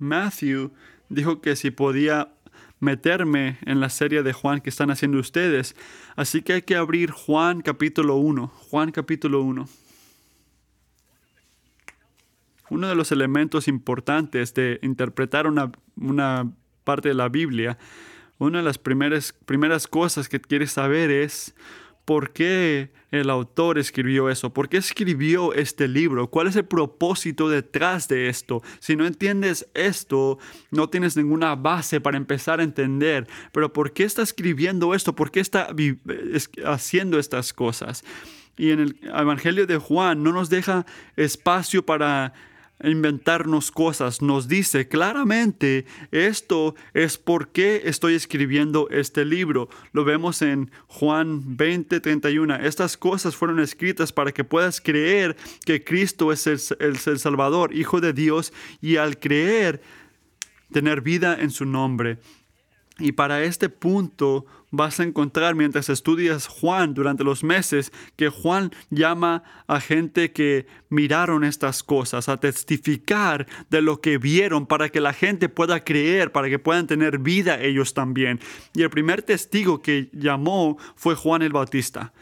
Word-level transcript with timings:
Matthew 0.00 0.72
dijo 1.08 1.40
que 1.40 1.54
si 1.54 1.70
podía 1.70 2.32
meterme 2.80 3.58
en 3.66 3.78
la 3.78 3.90
serie 3.90 4.22
de 4.22 4.32
Juan 4.32 4.60
que 4.60 4.70
están 4.70 4.90
haciendo 4.90 5.18
ustedes. 5.18 5.76
Así 6.16 6.42
que 6.42 6.54
hay 6.54 6.62
que 6.62 6.76
abrir 6.76 7.10
Juan 7.10 7.60
capítulo 7.60 8.16
1. 8.16 8.48
Juan 8.48 8.90
capítulo 8.90 9.42
1. 9.42 9.68
Uno 12.70 12.88
de 12.88 12.94
los 12.94 13.12
elementos 13.12 13.68
importantes 13.68 14.54
de 14.54 14.78
interpretar 14.82 15.46
una, 15.46 15.70
una 15.96 16.50
parte 16.84 17.08
de 17.08 17.14
la 17.14 17.28
Biblia, 17.28 17.78
una 18.38 18.58
de 18.58 18.64
las 18.64 18.78
primeras, 18.78 19.32
primeras 19.44 19.86
cosas 19.86 20.28
que 20.28 20.40
quieres 20.40 20.72
saber 20.72 21.10
es 21.10 21.54
por 22.04 22.32
qué 22.32 22.90
el 23.10 23.30
autor 23.30 23.78
escribió 23.78 24.28
eso, 24.30 24.52
por 24.52 24.68
qué 24.68 24.76
escribió 24.76 25.52
este 25.54 25.88
libro, 25.88 26.28
cuál 26.28 26.46
es 26.46 26.56
el 26.56 26.64
propósito 26.64 27.48
detrás 27.48 28.08
de 28.08 28.28
esto. 28.28 28.62
Si 28.78 28.96
no 28.96 29.06
entiendes 29.06 29.68
esto, 29.74 30.38
no 30.70 30.88
tienes 30.88 31.16
ninguna 31.16 31.54
base 31.56 32.00
para 32.00 32.16
empezar 32.16 32.60
a 32.60 32.64
entender, 32.64 33.26
pero 33.52 33.72
por 33.72 33.92
qué 33.92 34.04
está 34.04 34.22
escribiendo 34.22 34.94
esto, 34.94 35.14
por 35.14 35.30
qué 35.30 35.40
está 35.40 35.68
haciendo 36.64 37.18
estas 37.18 37.52
cosas. 37.52 38.04
Y 38.56 38.70
en 38.70 38.80
el 38.80 39.00
Evangelio 39.02 39.66
de 39.66 39.78
Juan 39.78 40.22
no 40.22 40.32
nos 40.32 40.50
deja 40.50 40.84
espacio 41.16 41.84
para 41.84 42.34
inventarnos 42.82 43.70
cosas. 43.70 44.22
Nos 44.22 44.48
dice 44.48 44.88
claramente, 44.88 45.84
esto 46.10 46.74
es 46.94 47.18
por 47.18 47.48
qué 47.48 47.82
estoy 47.84 48.14
escribiendo 48.14 48.88
este 48.90 49.24
libro. 49.24 49.68
Lo 49.92 50.04
vemos 50.04 50.42
en 50.42 50.70
Juan 50.86 51.56
20, 51.56 52.00
31. 52.00 52.56
Estas 52.56 52.96
cosas 52.96 53.36
fueron 53.36 53.60
escritas 53.60 54.12
para 54.12 54.32
que 54.32 54.44
puedas 54.44 54.80
creer 54.80 55.36
que 55.64 55.84
Cristo 55.84 56.32
es 56.32 56.46
el, 56.46 56.60
el 56.78 57.18
Salvador, 57.18 57.74
Hijo 57.74 58.00
de 58.00 58.12
Dios, 58.12 58.52
y 58.80 58.96
al 58.96 59.18
creer, 59.18 59.82
tener 60.72 61.00
vida 61.00 61.36
en 61.40 61.50
su 61.50 61.64
nombre. 61.64 62.18
Y 63.00 63.12
para 63.12 63.42
este 63.42 63.68
punto 63.68 64.46
vas 64.70 65.00
a 65.00 65.02
encontrar 65.02 65.54
mientras 65.54 65.88
estudias 65.88 66.46
Juan 66.46 66.94
durante 66.94 67.24
los 67.24 67.42
meses 67.42 67.92
que 68.16 68.28
Juan 68.28 68.70
llama 68.90 69.42
a 69.66 69.80
gente 69.80 70.32
que 70.32 70.66
miraron 70.88 71.44
estas 71.44 71.82
cosas, 71.82 72.28
a 72.28 72.36
testificar 72.36 73.46
de 73.68 73.82
lo 73.82 74.00
que 74.00 74.18
vieron 74.18 74.66
para 74.66 74.88
que 74.88 75.00
la 75.00 75.12
gente 75.12 75.48
pueda 75.48 75.84
creer, 75.84 76.30
para 76.32 76.48
que 76.48 76.58
puedan 76.58 76.86
tener 76.86 77.18
vida 77.18 77.60
ellos 77.60 77.94
también. 77.94 78.40
Y 78.74 78.82
el 78.82 78.90
primer 78.90 79.22
testigo 79.22 79.82
que 79.82 80.08
llamó 80.12 80.78
fue 80.94 81.14
Juan 81.14 81.42
el 81.42 81.52
Bautista. 81.52 82.12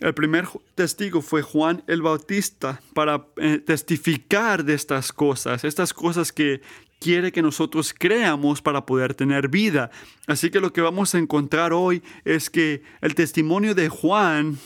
El 0.00 0.14
primer 0.14 0.46
testigo 0.76 1.22
fue 1.22 1.42
Juan 1.42 1.82
el 1.88 2.02
Bautista 2.02 2.80
para 2.94 3.26
eh, 3.36 3.58
testificar 3.58 4.64
de 4.64 4.74
estas 4.74 5.12
cosas, 5.12 5.64
estas 5.64 5.92
cosas 5.92 6.32
que 6.32 6.60
quiere 7.00 7.32
que 7.32 7.42
nosotros 7.42 7.94
creamos 7.96 8.62
para 8.62 8.86
poder 8.86 9.14
tener 9.14 9.48
vida. 9.48 9.90
Así 10.26 10.50
que 10.50 10.60
lo 10.60 10.72
que 10.72 10.80
vamos 10.80 11.14
a 11.14 11.18
encontrar 11.18 11.72
hoy 11.72 12.02
es 12.24 12.50
que 12.50 12.82
el 13.00 13.14
testimonio 13.14 13.74
de 13.74 13.88
Juan 13.88 14.58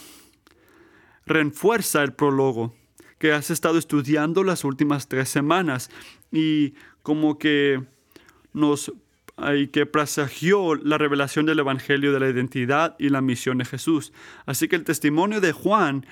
refuerza 1.26 2.02
el 2.02 2.12
prólogo 2.12 2.74
que 3.18 3.32
has 3.32 3.50
estado 3.50 3.78
estudiando 3.78 4.42
las 4.42 4.64
últimas 4.64 5.08
tres 5.08 5.28
semanas 5.28 5.90
y 6.32 6.74
como 7.02 7.38
que 7.38 7.82
nos 8.52 8.92
y 9.54 9.68
que 9.68 9.86
presagió 9.86 10.74
la 10.74 10.98
revelación 10.98 11.46
del 11.46 11.58
Evangelio 11.60 12.12
de 12.12 12.20
la 12.20 12.28
identidad 12.28 12.96
y 12.98 13.08
la 13.08 13.20
misión 13.20 13.58
de 13.58 13.64
Jesús. 13.64 14.12
Así 14.44 14.68
que 14.68 14.76
el 14.76 14.84
testimonio 14.84 15.40
de 15.40 15.52
Juan 15.52 16.06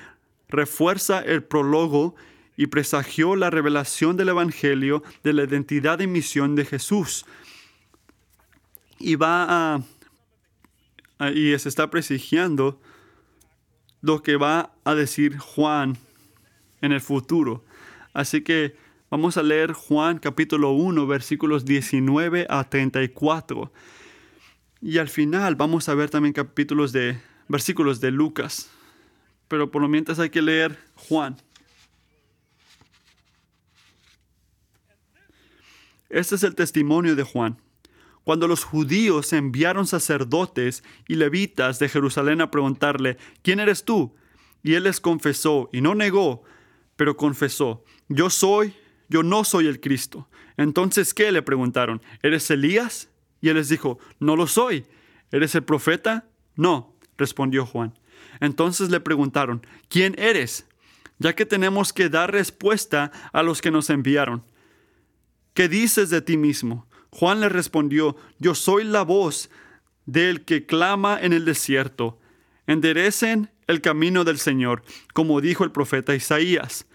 refuerza 0.48 1.20
el 1.20 1.42
prólogo 1.42 2.14
y 2.60 2.66
presagió 2.66 3.36
la 3.36 3.48
revelación 3.48 4.18
del 4.18 4.28
Evangelio 4.28 5.02
de 5.22 5.32
la 5.32 5.44
identidad 5.44 5.98
y 6.00 6.06
misión 6.06 6.56
de 6.56 6.66
Jesús. 6.66 7.24
Y 8.98 9.14
va 9.14 9.82
y 11.34 11.58
se 11.58 11.70
está 11.70 11.88
presagiando 11.88 12.78
lo 14.02 14.22
que 14.22 14.36
va 14.36 14.74
a 14.84 14.94
decir 14.94 15.38
Juan 15.38 15.96
en 16.82 16.92
el 16.92 17.00
futuro. 17.00 17.64
Así 18.12 18.42
que 18.42 18.76
vamos 19.08 19.38
a 19.38 19.42
leer 19.42 19.72
Juan 19.72 20.18
capítulo 20.18 20.72
1 20.72 21.06
versículos 21.06 21.64
19 21.64 22.46
a 22.50 22.64
34. 22.64 23.72
Y 24.82 24.98
al 24.98 25.08
final 25.08 25.56
vamos 25.56 25.88
a 25.88 25.94
ver 25.94 26.10
también 26.10 26.34
capítulos 26.34 26.92
de 26.92 27.18
versículos 27.48 28.02
de 28.02 28.10
Lucas. 28.10 28.70
Pero 29.48 29.70
por 29.70 29.80
lo 29.80 29.88
mientras 29.88 30.18
hay 30.18 30.28
que 30.28 30.42
leer 30.42 30.78
Juan. 30.94 31.38
Este 36.10 36.34
es 36.34 36.42
el 36.42 36.56
testimonio 36.56 37.14
de 37.14 37.22
Juan. 37.22 37.58
Cuando 38.24 38.46
los 38.46 38.64
judíos 38.64 39.32
enviaron 39.32 39.86
sacerdotes 39.86 40.84
y 41.08 41.14
levitas 41.14 41.78
de 41.78 41.88
Jerusalén 41.88 42.40
a 42.40 42.50
preguntarle, 42.50 43.16
¿quién 43.42 43.60
eres 43.60 43.84
tú? 43.84 44.14
Y 44.62 44.74
él 44.74 44.82
les 44.84 45.00
confesó, 45.00 45.70
y 45.72 45.80
no 45.80 45.94
negó, 45.94 46.42
pero 46.96 47.16
confesó, 47.16 47.82
yo 48.08 48.28
soy, 48.28 48.74
yo 49.08 49.22
no 49.22 49.44
soy 49.44 49.68
el 49.68 49.80
Cristo. 49.80 50.28
Entonces, 50.56 51.14
¿qué? 51.14 51.32
le 51.32 51.42
preguntaron, 51.42 52.02
¿eres 52.22 52.50
Elías? 52.50 53.08
Y 53.40 53.48
él 53.48 53.56
les 53.56 53.70
dijo, 53.70 53.98
no 54.18 54.36
lo 54.36 54.46
soy. 54.46 54.84
¿Eres 55.30 55.54
el 55.54 55.62
profeta? 55.62 56.28
No, 56.56 56.94
respondió 57.16 57.64
Juan. 57.64 57.94
Entonces 58.40 58.90
le 58.90 59.00
preguntaron, 59.00 59.66
¿quién 59.88 60.14
eres? 60.18 60.66
Ya 61.18 61.34
que 61.34 61.46
tenemos 61.46 61.92
que 61.92 62.08
dar 62.08 62.32
respuesta 62.32 63.12
a 63.32 63.42
los 63.42 63.62
que 63.62 63.70
nos 63.70 63.88
enviaron. 63.88 64.42
¿Qué 65.60 65.68
dices 65.68 66.08
de 66.08 66.22
ti 66.22 66.38
mismo? 66.38 66.86
Juan 67.10 67.40
le 67.40 67.50
respondió, 67.50 68.16
yo 68.38 68.54
soy 68.54 68.82
la 68.82 69.02
voz 69.02 69.50
del 70.06 70.46
que 70.46 70.64
clama 70.64 71.20
en 71.20 71.34
el 71.34 71.44
desierto. 71.44 72.18
Enderecen 72.66 73.50
el 73.66 73.82
camino 73.82 74.24
del 74.24 74.38
Señor, 74.38 74.82
como 75.12 75.42
dijo 75.42 75.62
el 75.62 75.70
profeta 75.70 76.14
Isaías. 76.14 76.86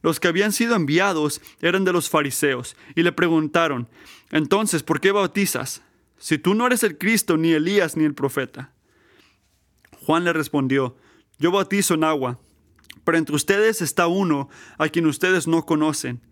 Los 0.00 0.20
que 0.20 0.28
habían 0.28 0.52
sido 0.52 0.74
enviados 0.74 1.42
eran 1.60 1.84
de 1.84 1.92
los 1.92 2.08
fariseos 2.08 2.76
y 2.94 3.02
le 3.02 3.12
preguntaron, 3.12 3.90
entonces, 4.30 4.82
¿por 4.82 5.02
qué 5.02 5.12
bautizas? 5.12 5.82
Si 6.16 6.38
tú 6.38 6.54
no 6.54 6.66
eres 6.66 6.82
el 6.82 6.96
Cristo, 6.96 7.36
ni 7.36 7.52
Elías, 7.52 7.94
ni 7.94 8.04
el 8.04 8.14
profeta. 8.14 8.72
Juan 10.06 10.24
le 10.24 10.32
respondió, 10.32 10.96
yo 11.38 11.50
bautizo 11.50 11.92
en 11.92 12.04
agua, 12.04 12.40
pero 13.04 13.18
entre 13.18 13.36
ustedes 13.36 13.82
está 13.82 14.06
uno 14.06 14.48
a 14.78 14.88
quien 14.88 15.04
ustedes 15.04 15.46
no 15.46 15.66
conocen 15.66 16.22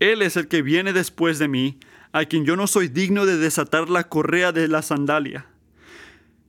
él 0.00 0.22
es 0.22 0.36
el 0.36 0.48
que 0.48 0.62
viene 0.62 0.92
después 0.92 1.38
de 1.38 1.48
mí, 1.48 1.78
a 2.12 2.24
quien 2.24 2.44
yo 2.44 2.56
no 2.56 2.66
soy 2.66 2.88
digno 2.88 3.26
de 3.26 3.36
desatar 3.36 3.90
la 3.90 4.08
correa 4.08 4.52
de 4.52 4.68
la 4.68 4.82
sandalia. 4.82 5.46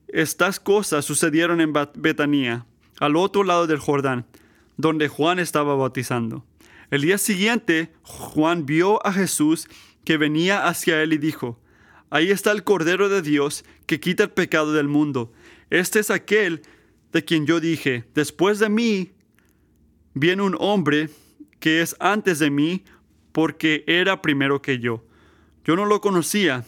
Estas 0.07 0.59
cosas 0.59 1.05
sucedieron 1.05 1.61
en 1.61 1.73
Betanía, 1.95 2.65
al 2.99 3.15
otro 3.15 3.43
lado 3.43 3.67
del 3.67 3.79
Jordán, 3.79 4.25
donde 4.77 5.07
Juan 5.07 5.39
estaba 5.39 5.75
bautizando. 5.75 6.45
El 6.89 7.01
día 7.01 7.17
siguiente, 7.17 7.93
Juan 8.01 8.65
vio 8.65 9.05
a 9.05 9.13
Jesús 9.13 9.67
que 10.03 10.17
venía 10.17 10.67
hacia 10.67 11.01
él 11.03 11.13
y 11.13 11.17
dijo, 11.17 11.59
Ahí 12.09 12.31
está 12.31 12.51
el 12.51 12.63
Cordero 12.63 13.09
de 13.09 13.21
Dios 13.21 13.63
que 13.85 13.99
quita 13.99 14.23
el 14.23 14.31
pecado 14.31 14.73
del 14.73 14.87
mundo. 14.87 15.31
Este 15.69 15.99
es 15.99 16.09
aquel 16.09 16.63
de 17.11 17.23
quien 17.23 17.45
yo 17.45 17.59
dije, 17.59 18.05
después 18.15 18.57
de 18.59 18.69
mí 18.69 19.11
viene 20.15 20.41
un 20.41 20.55
hombre 20.59 21.09
que 21.59 21.81
es 21.81 21.95
antes 21.99 22.39
de 22.39 22.49
mí 22.49 22.83
porque 23.39 23.85
era 23.87 24.21
primero 24.21 24.61
que 24.61 24.79
yo. 24.79 25.01
Yo 25.63 25.77
no 25.77 25.85
lo 25.85 26.01
conocía, 26.01 26.65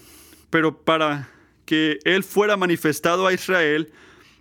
pero 0.50 0.84
para 0.86 1.30
que 1.66 2.00
Él 2.06 2.24
fuera 2.24 2.56
manifestado 2.56 3.28
a 3.28 3.34
Israel, 3.34 3.92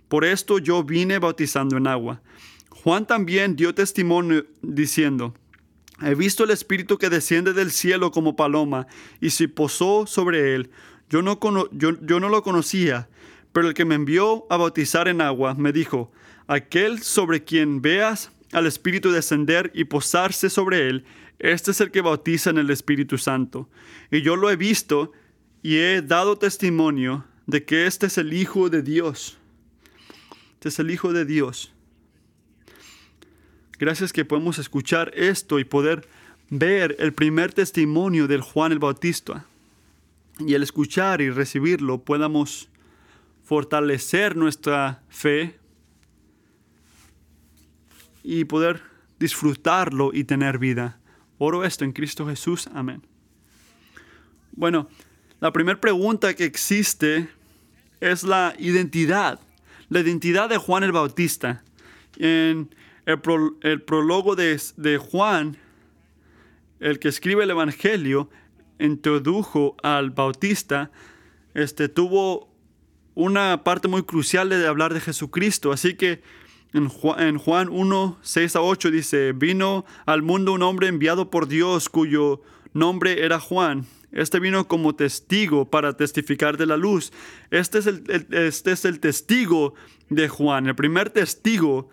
por 0.07 0.23
esto 0.23 0.57
yo 0.57 0.81
vine 0.81 1.19
bautizando 1.19 1.75
en 1.75 1.87
agua. 1.87 2.21
Juan 2.69 3.05
también 3.05 3.57
dio 3.57 3.75
testimonio 3.75 4.45
diciendo, 4.61 5.33
he 6.01 6.15
visto 6.15 6.45
el 6.45 6.51
Espíritu 6.51 6.97
que 6.97 7.09
desciende 7.09 7.51
del 7.51 7.69
cielo 7.69 8.11
como 8.11 8.37
paloma 8.37 8.87
y 9.19 9.31
se 9.31 9.49
posó 9.49 10.07
sobre 10.07 10.55
él. 10.55 10.69
Yo 11.09 11.21
no, 11.21 11.37
yo, 11.73 12.19
no 12.21 12.29
lo 12.29 12.43
conocía, 12.43 13.09
pero 13.51 13.67
el 13.67 13.73
que 13.73 13.83
me 13.83 13.95
envió 13.95 14.47
a 14.49 14.55
bautizar 14.55 15.09
en 15.09 15.19
agua 15.19 15.53
me 15.53 15.73
dijo, 15.73 16.13
aquel 16.47 17.01
sobre 17.03 17.43
quien 17.43 17.81
veas 17.81 18.31
al 18.53 18.67
Espíritu 18.67 19.11
descender 19.11 19.69
y 19.73 19.83
posarse 19.83 20.49
sobre 20.49 20.87
él, 20.87 21.03
este 21.41 21.71
es 21.71 21.81
el 21.81 21.89
que 21.89 22.01
bautiza 22.01 22.51
en 22.51 22.59
el 22.59 22.69
Espíritu 22.69 23.17
Santo. 23.17 23.67
Y 24.11 24.21
yo 24.21 24.35
lo 24.35 24.51
he 24.51 24.55
visto 24.55 25.11
y 25.63 25.77
he 25.77 26.03
dado 26.03 26.37
testimonio 26.37 27.25
de 27.47 27.65
que 27.65 27.87
este 27.87 28.05
es 28.05 28.19
el 28.19 28.31
Hijo 28.31 28.69
de 28.69 28.83
Dios. 28.83 29.39
Este 30.53 30.69
es 30.69 30.77
el 30.77 30.91
Hijo 30.91 31.13
de 31.13 31.25
Dios. 31.25 31.73
Gracias 33.79 34.13
que 34.13 34.23
podemos 34.23 34.59
escuchar 34.59 35.11
esto 35.15 35.57
y 35.57 35.63
poder 35.63 36.07
ver 36.51 36.95
el 36.99 37.11
primer 37.13 37.53
testimonio 37.53 38.27
del 38.27 38.41
Juan 38.41 38.71
el 38.71 38.77
Bautista. 38.77 39.47
Y 40.37 40.53
al 40.53 40.61
escuchar 40.61 41.21
y 41.21 41.31
recibirlo 41.31 42.03
podamos 42.03 42.69
fortalecer 43.43 44.35
nuestra 44.35 45.01
fe 45.09 45.59
y 48.23 48.45
poder 48.45 48.83
disfrutarlo 49.17 50.11
y 50.13 50.23
tener 50.23 50.59
vida. 50.59 51.00
Oro 51.43 51.63
esto 51.63 51.85
en 51.85 51.91
Cristo 51.91 52.27
Jesús. 52.27 52.69
Amén. 52.71 53.01
Bueno, 54.51 54.87
la 55.39 55.51
primera 55.51 55.81
pregunta 55.81 56.35
que 56.35 56.45
existe 56.45 57.29
es 57.99 58.21
la 58.21 58.53
identidad, 58.59 59.39
la 59.89 60.01
identidad 60.01 60.49
de 60.49 60.57
Juan 60.57 60.83
el 60.83 60.91
Bautista. 60.91 61.63
En 62.17 62.69
el, 63.07 63.19
prólogo 63.19 64.35
de, 64.35 64.61
de 64.77 64.97
Juan, 64.99 65.57
el 66.79 66.99
que 66.99 67.07
escribe 67.07 67.43
el 67.43 67.49
Evangelio, 67.49 68.29
introdujo 68.77 69.75
al 69.81 70.11
Bautista, 70.11 70.91
este, 71.55 71.89
tuvo 71.89 72.53
una 73.15 73.63
parte 73.63 73.87
muy 73.87 74.03
crucial 74.03 74.49
de 74.49 74.67
hablar 74.67 74.93
de 74.93 75.01
Jesucristo. 75.01 75.71
Así 75.71 75.95
que 75.95 76.21
en 76.73 77.37
Juan, 77.37 77.69
1, 77.69 78.17
6 78.21 78.55
a 78.55 78.61
8 78.61 78.91
dice, 78.91 79.33
vino 79.33 79.85
al 80.05 80.21
mundo 80.21 80.53
un 80.53 80.63
hombre 80.63 80.87
enviado 80.87 81.29
por 81.29 81.47
Dios 81.47 81.89
cuyo 81.89 82.41
nombre 82.73 83.25
era 83.25 83.39
Juan. 83.39 83.85
Este 84.11 84.39
vino 84.39 84.67
como 84.67 84.95
testigo 84.95 85.69
para 85.69 85.95
testificar 85.95 86.57
de 86.57 86.65
la 86.65 86.77
luz. 86.77 87.11
Este 87.49 87.79
es 87.79 87.87
el, 87.87 88.03
este 88.31 88.71
es 88.71 88.85
el 88.85 88.99
testigo 88.99 89.73
de 90.09 90.27
Juan, 90.27 90.67
el 90.67 90.75
primer 90.75 91.09
testigo 91.09 91.89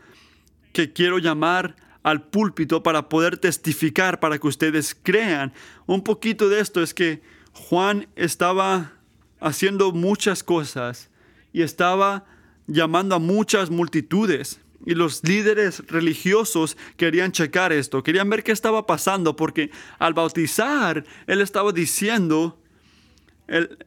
que 0.73 0.93
quiero 0.93 1.19
llamar 1.19 1.77
al 2.03 2.23
púlpito 2.23 2.83
para 2.83 3.09
poder 3.09 3.39
testificar, 3.39 4.21
para 4.21 4.39
que 4.39 4.47
ustedes 4.47 4.97
crean. 5.01 5.53
Un 5.87 6.03
poquito 6.03 6.49
de 6.49 6.61
esto 6.61 6.83
es 6.83 6.95
que 6.95 7.23
Juan 7.53 8.09
estaba 8.17 8.93
haciendo 9.41 9.93
muchas 9.93 10.43
cosas 10.43 11.11
y 11.53 11.63
estaba 11.63 12.25
llamando 12.67 13.15
a 13.15 13.19
muchas 13.19 13.71
multitudes. 13.71 14.61
Y 14.87 14.95
los 14.95 15.23
líderes 15.25 15.83
religiosos 15.89 16.77
querían 16.97 17.33
checar 17.33 17.73
esto, 17.73 18.03
querían 18.03 18.31
ver 18.31 18.45
qué 18.45 18.53
estaba 18.53 18.87
pasando, 18.87 19.37
porque 19.37 19.71
al 19.99 20.15
bautizar, 20.15 21.05
él 21.27 21.41
estaba 21.41 21.73
diciendo, 21.73 22.61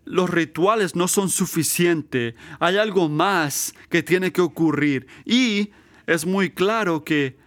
los 0.05 0.29
rituales 0.29 0.95
no 0.95 1.07
son 1.07 1.29
suficientes, 1.29 2.35
hay 2.59 2.77
algo 2.77 3.09
más 3.09 3.73
que 3.89 4.03
tiene 4.03 4.31
que 4.31 4.41
ocurrir. 4.41 5.07
Y 5.25 5.69
es 6.07 6.25
muy 6.25 6.49
claro 6.49 7.03
que 7.03 7.37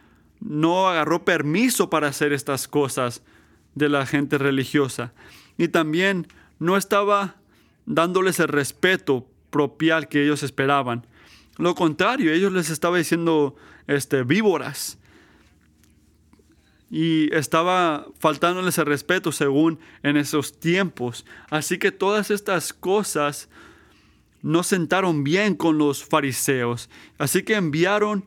no 0.40 0.88
agarró 0.88 1.24
permiso 1.24 1.90
para 1.90 2.08
hacer 2.08 2.32
estas 2.32 2.68
cosas 2.68 3.22
de 3.74 3.88
la 3.88 4.06
gente 4.06 4.38
religiosa. 4.38 5.12
Y 5.58 5.68
también 5.68 6.28
no 6.58 6.76
estaba 6.76 7.36
dándoles 7.86 8.38
el 8.40 8.48
respeto 8.48 9.28
propial 9.50 10.08
que 10.08 10.22
ellos 10.22 10.42
esperaban. 10.42 11.06
Lo 11.58 11.74
contrario, 11.74 12.32
ellos 12.32 12.52
les 12.52 12.70
estaba 12.70 12.98
diciendo 12.98 13.56
este, 13.86 14.22
víboras. 14.22 14.98
Y 16.90 17.34
estaba 17.34 18.06
faltándoles 18.18 18.78
el 18.78 18.86
respeto 18.86 19.32
según 19.32 19.80
en 20.02 20.16
esos 20.16 20.60
tiempos. 20.60 21.24
Así 21.50 21.78
que 21.78 21.90
todas 21.90 22.30
estas 22.30 22.72
cosas 22.72 23.48
no 24.42 24.62
sentaron 24.62 25.24
bien 25.24 25.54
con 25.54 25.78
los 25.78 26.04
fariseos. 26.04 26.90
Así 27.18 27.42
que 27.42 27.54
enviaron 27.54 28.26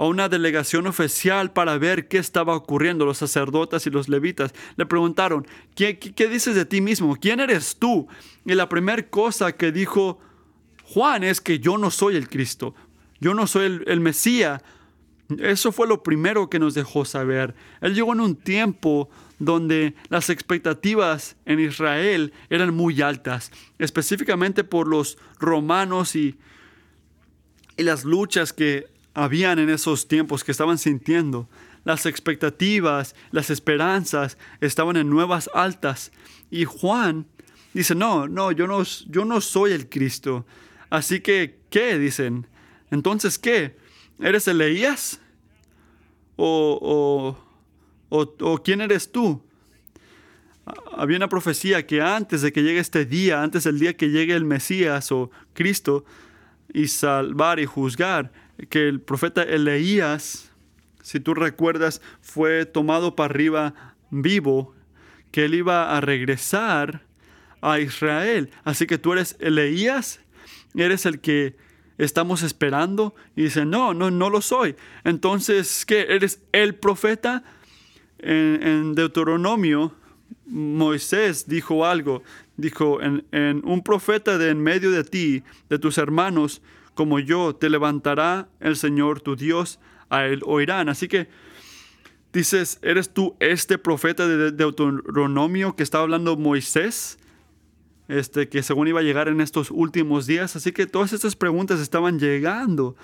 a 0.00 0.06
una 0.06 0.30
delegación 0.30 0.86
oficial 0.86 1.52
para 1.52 1.76
ver 1.76 2.08
qué 2.08 2.16
estaba 2.16 2.56
ocurriendo. 2.56 3.04
Los 3.04 3.18
sacerdotes 3.18 3.86
y 3.86 3.90
los 3.90 4.08
levitas 4.08 4.54
le 4.76 4.86
preguntaron, 4.86 5.46
¿qué, 5.74 5.98
dices 6.16 6.54
de 6.54 6.64
ti 6.64 6.80
mismo? 6.80 7.14
¿Quién 7.20 7.38
eres 7.38 7.76
tú? 7.78 8.08
Y 8.46 8.54
la 8.54 8.70
primera 8.70 9.06
cosa 9.10 9.52
que 9.52 9.70
dijo 9.70 10.18
Juan 10.92 11.22
es 11.22 11.40
que 11.40 11.60
yo 11.60 11.78
no 11.78 11.90
soy 11.90 12.16
el 12.16 12.28
Cristo, 12.28 12.74
yo 13.20 13.32
no 13.32 13.46
soy 13.46 13.66
el, 13.66 13.84
el 13.86 14.00
Mesías. 14.00 14.60
Eso 15.38 15.70
fue 15.70 15.86
lo 15.86 16.02
primero 16.02 16.50
que 16.50 16.58
nos 16.58 16.74
dejó 16.74 17.04
saber. 17.04 17.54
Él 17.80 17.94
llegó 17.94 18.12
en 18.12 18.20
un 18.20 18.34
tiempo 18.34 19.08
donde 19.38 19.94
las 20.08 20.30
expectativas 20.30 21.36
en 21.44 21.60
Israel 21.60 22.32
eran 22.48 22.74
muy 22.74 23.00
altas, 23.02 23.52
específicamente 23.78 24.64
por 24.64 24.88
los 24.88 25.16
romanos 25.38 26.16
y, 26.16 26.36
y 27.76 27.84
las 27.84 28.04
luchas 28.04 28.52
que 28.52 28.88
habían 29.14 29.60
en 29.60 29.70
esos 29.70 30.08
tiempos 30.08 30.42
que 30.42 30.50
estaban 30.50 30.78
sintiendo. 30.78 31.48
Las 31.84 32.04
expectativas, 32.04 33.14
las 33.30 33.48
esperanzas 33.50 34.38
estaban 34.60 34.96
en 34.96 35.08
nuevas 35.08 35.48
altas. 35.54 36.10
Y 36.50 36.64
Juan 36.64 37.26
dice, 37.74 37.94
no, 37.94 38.26
no, 38.26 38.50
yo 38.50 38.66
no, 38.66 38.82
yo 38.82 39.24
no 39.24 39.40
soy 39.40 39.70
el 39.70 39.88
Cristo. 39.88 40.44
Así 40.90 41.20
que, 41.20 41.60
¿qué? 41.70 41.98
Dicen. 41.98 42.46
Entonces, 42.90 43.38
¿qué? 43.38 43.76
¿Eres 44.20 44.46
Elías? 44.48 45.20
¿O, 46.36 47.36
o, 48.10 48.34
o 48.40 48.62
quién 48.62 48.80
eres 48.80 49.10
tú? 49.10 49.42
Había 50.96 51.16
una 51.16 51.28
profecía 51.28 51.86
que 51.86 52.00
antes 52.02 52.42
de 52.42 52.52
que 52.52 52.62
llegue 52.62 52.80
este 52.80 53.04
día, 53.04 53.42
antes 53.42 53.64
del 53.64 53.78
día 53.78 53.96
que 53.96 54.10
llegue 54.10 54.34
el 54.34 54.44
Mesías 54.44 55.10
o 55.12 55.30
Cristo, 55.54 56.04
y 56.72 56.88
salvar 56.88 57.58
y 57.60 57.66
juzgar, 57.66 58.32
que 58.68 58.88
el 58.88 59.00
profeta 59.00 59.42
Eleías, 59.42 60.50
si 61.02 61.20
tú 61.20 61.34
recuerdas, 61.34 62.00
fue 62.20 62.66
tomado 62.66 63.16
para 63.16 63.32
arriba 63.32 63.94
vivo, 64.10 64.74
que 65.30 65.44
él 65.46 65.54
iba 65.54 65.96
a 65.96 66.00
regresar 66.00 67.02
a 67.60 67.80
Israel. 67.80 68.50
Así 68.64 68.86
que 68.86 68.98
tú 68.98 69.12
eres 69.12 69.36
Eleías, 69.40 70.20
eres 70.74 71.06
el 71.06 71.20
que 71.20 71.56
estamos 71.98 72.42
esperando. 72.42 73.14
Y 73.36 73.42
dice, 73.42 73.64
no, 73.64 73.94
no, 73.94 74.10
no 74.10 74.30
lo 74.30 74.40
soy. 74.40 74.76
Entonces, 75.04 75.84
¿qué? 75.86 76.06
¿Eres 76.08 76.40
el 76.52 76.74
profeta? 76.74 77.44
En, 78.18 78.94
Deuteronomio, 78.94 79.94
Moisés 80.46 81.48
dijo 81.48 81.86
algo. 81.86 82.22
Dijo, 82.56 83.00
en, 83.00 83.24
en 83.32 83.62
un 83.64 83.82
profeta 83.82 84.36
de 84.36 84.50
en 84.50 84.62
medio 84.62 84.90
de 84.90 85.04
ti, 85.04 85.42
de 85.70 85.78
tus 85.78 85.96
hermanos, 85.96 86.60
como 86.94 87.18
yo, 87.18 87.54
te 87.54 87.70
levantará 87.70 88.48
el 88.60 88.76
Señor 88.76 89.20
tu 89.20 89.36
Dios, 89.36 89.78
a 90.10 90.26
él 90.26 90.42
oirán. 90.44 90.88
Así 90.88 91.08
que 91.08 91.28
dices, 92.32 92.78
¿eres 92.82 93.14
tú 93.14 93.36
este 93.40 93.78
profeta 93.78 94.28
de 94.28 94.50
Deuteronomio 94.50 95.74
que 95.76 95.82
estaba 95.82 96.02
hablando 96.02 96.36
Moisés? 96.36 97.18
Este, 98.10 98.48
que 98.48 98.64
según 98.64 98.88
iba 98.88 98.98
a 98.98 99.04
llegar 99.04 99.28
en 99.28 99.40
estos 99.40 99.70
últimos 99.70 100.26
días. 100.26 100.56
Así 100.56 100.72
que 100.72 100.86
todas 100.86 101.12
estas 101.12 101.36
preguntas 101.36 101.78
estaban 101.78 102.18
llegando. 102.18 102.96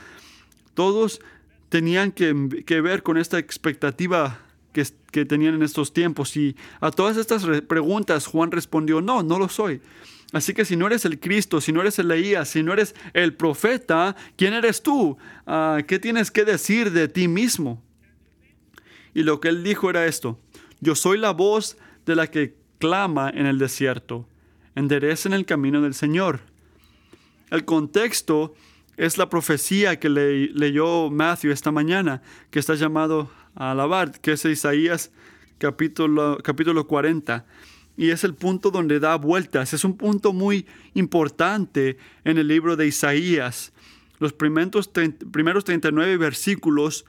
Todos 0.74 1.20
tenían 1.68 2.10
que, 2.10 2.32
ver 2.80 3.04
con 3.04 3.16
esta 3.16 3.38
expectativa 3.38 4.40
que, 4.72 5.24
tenían 5.24 5.54
en 5.54 5.62
estos 5.62 5.92
tiempos. 5.92 6.36
Y 6.36 6.56
a 6.80 6.90
todas 6.90 7.16
estas 7.16 7.46
preguntas 7.68 8.26
Juan 8.26 8.50
respondió, 8.50 9.00
no, 9.00 9.22
no 9.22 9.38
lo 9.38 9.48
soy. 9.48 9.80
Así 10.32 10.54
que 10.54 10.64
si 10.64 10.74
no 10.74 10.88
eres 10.88 11.04
el 11.04 11.20
Cristo, 11.20 11.60
si 11.60 11.72
no 11.72 11.82
eres 11.82 12.00
el 12.00 12.08
Leías, 12.08 12.48
si 12.48 12.64
no 12.64 12.72
eres 12.72 12.96
el 13.12 13.32
profeta, 13.32 14.16
¿quién 14.36 14.54
eres 14.54 14.82
tú? 14.82 15.16
Ah, 15.46 15.78
¿Qué 15.86 16.00
tienes 16.00 16.32
que 16.32 16.44
decir 16.44 16.90
de 16.90 17.06
ti 17.06 17.28
mismo? 17.28 17.80
Y 19.14 19.22
lo 19.22 19.40
que 19.40 19.50
él 19.50 19.62
dijo 19.62 19.88
era 19.88 20.04
esto, 20.04 20.40
yo 20.80 20.96
soy 20.96 21.16
la 21.16 21.30
voz 21.30 21.78
de 22.04 22.16
la 22.16 22.26
que 22.26 22.56
clama 22.78 23.30
en 23.30 23.46
el 23.46 23.58
desierto, 23.58 24.26
enderecen 24.76 25.32
el 25.32 25.44
camino 25.44 25.82
del 25.82 25.94
Señor. 25.94 26.38
El 27.50 27.64
contexto 27.64 28.54
es 28.96 29.18
la 29.18 29.28
profecía 29.28 29.98
que 29.98 30.08
leyó 30.08 31.10
Matthew 31.10 31.50
esta 31.50 31.72
mañana, 31.72 32.22
que 32.50 32.60
está 32.60 32.76
llamado 32.76 33.28
a 33.56 33.72
alabar, 33.72 34.20
que 34.20 34.32
es 34.32 34.44
Isaías 34.44 35.10
capítulo, 35.58 36.38
capítulo 36.44 36.86
40 36.86 37.44
y 37.96 38.10
es 38.10 38.24
el 38.24 38.34
punto 38.34 38.70
donde 38.70 39.00
da 39.00 39.16
vueltas. 39.16 39.72
Es 39.72 39.84
un 39.84 39.96
punto 39.96 40.32
muy 40.32 40.66
importante 40.94 41.96
en 42.24 42.38
el 42.38 42.48
libro 42.48 42.76
de 42.76 42.86
Isaías. 42.86 43.72
Los 44.18 44.32
primeros, 44.32 44.90
primeros 45.32 45.64
39 45.64 46.16
versículos 46.18 47.06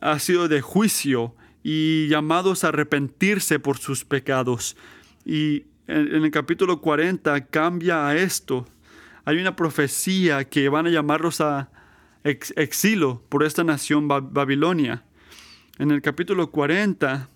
ha 0.00 0.18
sido 0.18 0.48
de 0.48 0.60
juicio 0.60 1.34
y 1.64 2.08
llamados 2.08 2.64
a 2.64 2.68
arrepentirse 2.68 3.58
por 3.58 3.78
sus 3.78 4.04
pecados. 4.04 4.76
Y 5.24 5.64
en, 5.86 6.24
el 6.24 6.30
capítulo 6.30 6.80
40 6.80 7.46
cambia 7.46 8.06
a 8.06 8.16
esto. 8.16 8.66
Hay 9.24 9.38
una 9.38 9.56
profecía 9.56 10.44
que 10.44 10.68
van 10.68 10.86
a 10.86 10.90
llamarlos 10.90 11.40
a 11.40 11.70
exilio 12.24 13.22
por 13.28 13.42
esta 13.42 13.64
nación 13.64 14.08
Babilonia. 14.08 15.04
En 15.78 15.90
el 15.90 16.02
capítulo 16.02 16.50
40 16.50 17.28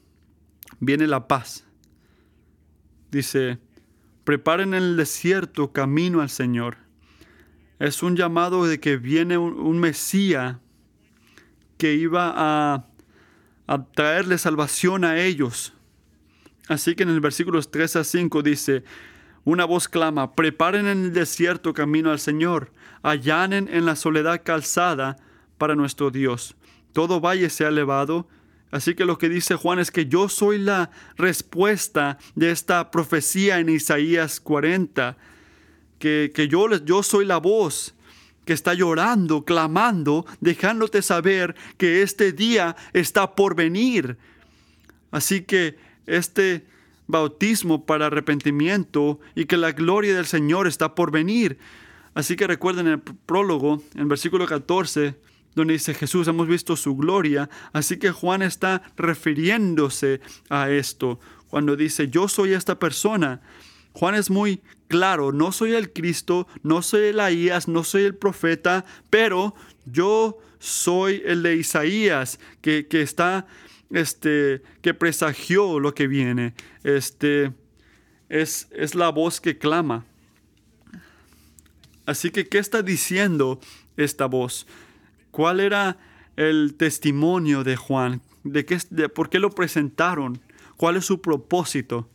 viene 0.80 1.06
la 1.06 1.26
paz 1.26 1.66
Dice, 3.10 3.58
preparen 4.24 4.74
en 4.74 4.82
el 4.82 4.96
desierto 4.96 5.72
camino 5.72 6.20
al 6.20 6.28
Señor. 6.28 6.76
Es 7.78 8.02
un 8.02 8.16
llamado 8.16 8.66
de 8.66 8.80
que 8.80 8.96
viene 8.96 9.38
un, 9.38 9.78
Mesías 9.78 10.56
que 11.78 11.94
iba 11.94 12.32
a 13.66 13.84
traerle 13.94 14.38
salvación 14.38 15.04
a 15.04 15.18
ellos. 15.18 15.75
Así 16.68 16.94
que 16.94 17.04
en 17.04 17.10
el 17.10 17.20
versículos 17.20 17.70
3 17.70 17.96
a 17.96 18.04
5 18.04 18.42
dice, 18.42 18.84
una 19.44 19.64
voz 19.64 19.88
clama, 19.88 20.34
preparen 20.34 20.86
en 20.86 21.04
el 21.04 21.12
desierto 21.12 21.72
camino 21.72 22.10
al 22.10 22.18
Señor, 22.18 22.72
allanen 23.02 23.68
en 23.70 23.86
la 23.86 23.96
soledad 23.96 24.42
calzada 24.44 25.16
para 25.58 25.76
nuestro 25.76 26.10
Dios. 26.10 26.56
Todo 26.92 27.20
valle 27.20 27.50
sea 27.50 27.68
elevado 27.68 28.26
Así 28.70 28.94
que 28.94 29.04
lo 29.04 29.16
que 29.16 29.28
dice 29.28 29.54
Juan 29.54 29.78
es 29.78 29.90
que 29.90 30.06
yo 30.06 30.28
soy 30.28 30.58
la 30.58 30.90
respuesta 31.16 32.18
de 32.34 32.50
esta 32.50 32.90
profecía 32.90 33.58
en 33.58 33.68
Isaías 33.68 34.40
40, 34.40 35.16
que, 35.98 36.32
que 36.34 36.48
yo, 36.48 36.68
yo 36.84 37.02
soy 37.02 37.24
la 37.24 37.38
voz 37.38 37.94
que 38.44 38.52
está 38.52 38.74
llorando, 38.74 39.44
clamando, 39.44 40.26
dejándote 40.40 41.02
saber 41.02 41.54
que 41.78 42.02
este 42.02 42.32
día 42.32 42.76
está 42.92 43.34
por 43.34 43.54
venir. 43.54 44.18
Así 45.10 45.42
que 45.42 45.76
este 46.06 46.66
bautismo 47.06 47.86
para 47.86 48.06
arrepentimiento 48.06 49.20
y 49.34 49.46
que 49.46 49.56
la 49.56 49.72
gloria 49.72 50.14
del 50.14 50.26
Señor 50.26 50.66
está 50.66 50.94
por 50.94 51.10
venir. 51.10 51.58
Así 52.14 52.36
que 52.36 52.46
recuerden 52.46 52.86
el 52.86 53.00
prólogo, 53.00 53.82
en 53.94 54.08
versículo 54.08 54.46
14, 54.46 55.14
donde 55.54 55.74
dice 55.74 55.94
Jesús, 55.94 56.28
hemos 56.28 56.48
visto 56.48 56.76
su 56.76 56.96
gloria. 56.96 57.48
Así 57.72 57.98
que 57.98 58.10
Juan 58.10 58.42
está 58.42 58.82
refiriéndose 58.96 60.20
a 60.48 60.70
esto. 60.70 61.20
Cuando 61.48 61.76
dice, 61.76 62.08
yo 62.08 62.28
soy 62.28 62.52
esta 62.52 62.78
persona. 62.78 63.40
Juan 63.92 64.14
es 64.14 64.30
muy 64.30 64.60
claro, 64.88 65.32
no 65.32 65.52
soy 65.52 65.72
el 65.74 65.92
Cristo, 65.92 66.46
no 66.62 66.82
soy 66.82 67.06
Elías, 67.06 67.66
no 67.66 67.82
soy 67.82 68.04
el 68.04 68.14
profeta, 68.14 68.84
pero 69.08 69.54
yo 69.86 70.38
soy 70.58 71.22
el 71.24 71.42
de 71.42 71.56
Isaías, 71.56 72.38
que, 72.60 72.86
que 72.86 73.00
está 73.00 73.46
este, 73.90 74.62
que 74.82 74.94
presagió 74.94 75.80
lo 75.80 75.94
que 75.94 76.06
viene. 76.06 76.54
Este, 76.84 77.52
es, 78.28 78.68
es 78.72 78.94
la 78.94 79.10
voz 79.10 79.40
que 79.40 79.58
clama. 79.58 80.04
Así 82.06 82.30
que, 82.30 82.46
¿qué 82.46 82.58
está 82.58 82.82
diciendo 82.82 83.60
esta 83.96 84.26
voz? 84.26 84.66
¿Cuál 85.30 85.60
era 85.60 85.98
el 86.36 86.74
testimonio 86.76 87.64
de 87.64 87.76
Juan? 87.76 88.22
¿De, 88.44 88.64
qué, 88.64 88.78
de 88.90 89.08
por 89.08 89.28
qué 89.28 89.40
lo 89.40 89.50
presentaron? 89.50 90.40
¿Cuál 90.76 90.96
es 90.96 91.04
su 91.04 91.20
propósito? 91.20 92.08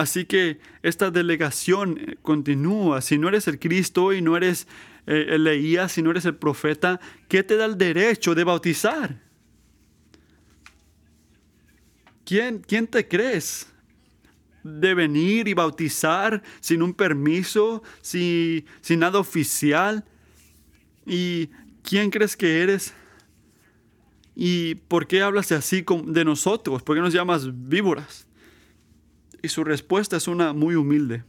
Así 0.00 0.24
que 0.24 0.60
esta 0.82 1.10
delegación 1.10 1.98
eh, 1.98 2.16
continúa. 2.22 3.02
Si 3.02 3.18
no 3.18 3.28
eres 3.28 3.46
el 3.48 3.58
Cristo 3.58 4.14
y 4.14 4.22
no 4.22 4.34
eres 4.34 4.66
eh, 5.06 5.36
leía, 5.38 5.90
si 5.90 6.00
no 6.00 6.10
eres 6.10 6.24
el 6.24 6.36
profeta, 6.36 6.98
¿qué 7.28 7.42
te 7.42 7.58
da 7.58 7.66
el 7.66 7.76
derecho 7.76 8.34
de 8.34 8.42
bautizar? 8.42 9.20
¿Quién, 12.24 12.64
quién 12.66 12.86
te 12.86 13.06
crees? 13.06 13.66
de 14.62 14.94
venir 14.94 15.48
y 15.48 15.54
bautizar 15.54 16.42
sin 16.60 16.82
un 16.82 16.94
permiso, 16.94 17.82
sin, 18.00 18.64
sin 18.80 19.00
nada 19.00 19.18
oficial. 19.18 20.04
¿Y 21.04 21.48
quién 21.82 22.10
crees 22.10 22.38
que 22.38 22.62
eres? 22.62 22.94
¿Y 24.34 24.76
por 24.76 25.06
qué 25.06 25.20
hablas 25.20 25.52
así 25.52 25.84
de 26.06 26.24
nosotros? 26.24 26.82
¿Por 26.82 26.96
qué 26.96 27.02
nos 27.02 27.12
llamas 27.12 27.50
víboras? 27.68 28.26
Y 29.42 29.48
su 29.48 29.64
respuesta 29.64 30.16
es 30.16 30.28
una 30.28 30.52
muy 30.52 30.74
humilde. 30.74 31.24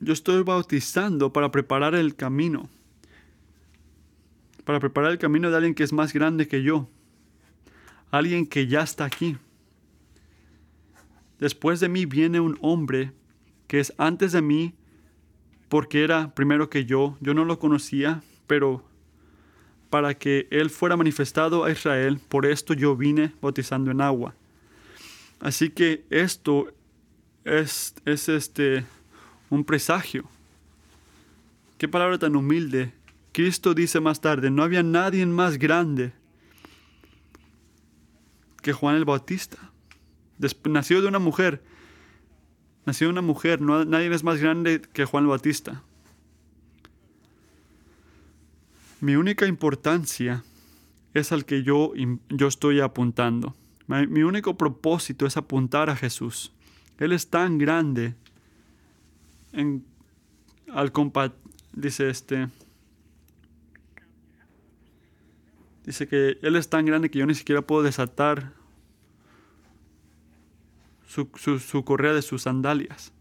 Yo 0.00 0.12
estoy 0.12 0.42
bautizando 0.42 1.32
para 1.32 1.50
preparar 1.50 1.94
el 1.94 2.16
camino. 2.16 2.68
Para 4.64 4.80
preparar 4.80 5.12
el 5.12 5.18
camino 5.18 5.50
de 5.50 5.56
alguien 5.56 5.74
que 5.74 5.84
es 5.84 5.92
más 5.92 6.12
grande 6.12 6.48
que 6.48 6.62
yo. 6.62 6.88
Alguien 8.10 8.46
que 8.46 8.66
ya 8.66 8.82
está 8.82 9.04
aquí. 9.04 9.36
Después 11.38 11.80
de 11.80 11.88
mí 11.88 12.04
viene 12.04 12.40
un 12.40 12.58
hombre 12.60 13.12
que 13.66 13.80
es 13.80 13.92
antes 13.96 14.32
de 14.32 14.42
mí 14.42 14.74
porque 15.68 16.04
era 16.04 16.34
primero 16.34 16.68
que 16.68 16.84
yo. 16.84 17.16
Yo 17.20 17.32
no 17.32 17.44
lo 17.44 17.58
conocía, 17.58 18.22
pero 18.46 18.84
para 19.88 20.14
que 20.14 20.48
él 20.50 20.68
fuera 20.68 20.96
manifestado 20.96 21.64
a 21.64 21.70
Israel, 21.70 22.20
por 22.28 22.44
esto 22.44 22.74
yo 22.74 22.96
vine 22.96 23.32
bautizando 23.40 23.90
en 23.90 24.00
agua. 24.00 24.34
Así 25.42 25.70
que 25.70 26.06
esto 26.08 26.72
es, 27.44 27.96
es 28.04 28.28
este 28.28 28.84
un 29.50 29.64
presagio. 29.64 30.24
Qué 31.78 31.88
palabra 31.88 32.16
tan 32.16 32.36
humilde. 32.36 32.94
Cristo 33.32 33.74
dice 33.74 33.98
más 33.98 34.20
tarde, 34.20 34.52
no 34.52 34.62
había 34.62 34.84
nadie 34.84 35.26
más 35.26 35.58
grande 35.58 36.12
que 38.62 38.72
Juan 38.72 38.94
el 38.94 39.04
Bautista. 39.04 39.58
nació 40.64 41.02
de 41.02 41.08
una 41.08 41.18
mujer. 41.18 41.60
Nació 42.86 43.08
de 43.08 43.12
una 43.12 43.22
mujer. 43.22 43.60
No, 43.60 43.84
nadie 43.84 44.14
es 44.14 44.22
más 44.22 44.38
grande 44.38 44.80
que 44.80 45.04
Juan 45.06 45.24
el 45.24 45.30
Bautista. 45.30 45.82
Mi 49.00 49.16
única 49.16 49.48
importancia 49.48 50.44
es 51.14 51.32
al 51.32 51.44
que 51.46 51.64
yo, 51.64 51.92
yo 52.28 52.46
estoy 52.46 52.78
apuntando. 52.78 53.56
Mi, 53.92 54.22
único 54.22 54.56
propósito 54.56 55.26
es 55.26 55.36
apuntar 55.36 55.90
a 55.90 55.96
Jesús. 55.96 56.50
Él 56.98 57.12
es 57.12 57.28
tan 57.28 57.58
grande 57.58 58.14
en, 59.52 59.84
al 60.72 60.92
compat, 60.92 61.34
dice 61.74 62.08
este, 62.08 62.48
dice 65.84 66.08
que 66.08 66.38
Él 66.40 66.56
es 66.56 66.70
tan 66.70 66.86
grande 66.86 67.10
que 67.10 67.18
yo 67.18 67.26
ni 67.26 67.34
siquiera 67.34 67.60
puedo 67.60 67.82
desatar 67.82 68.54
su, 71.06 71.28
su 71.58 71.84
correa 71.84 72.14
de 72.14 72.22
sus 72.22 72.42
sandalias. 72.42 73.12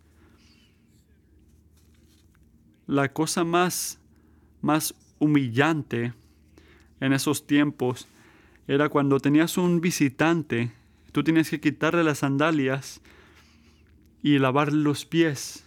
La 2.88 3.12
cosa 3.12 3.44
más, 3.44 4.00
más 4.62 4.96
humillante 5.20 6.13
en 7.01 7.12
esos 7.12 7.46
tiempos 7.46 8.08
era 8.74 8.88
cuando 8.88 9.20
tenías 9.20 9.58
un 9.58 9.82
visitante, 9.82 10.72
tú 11.12 11.25
tenías 11.25 11.50
que 11.50 11.60
quitarle 11.60 12.06
las 12.06 12.20
sandalias 12.20 13.01
y 14.24 14.40
lavarle 14.40 14.82
los 14.82 15.06
pies. 15.06 15.66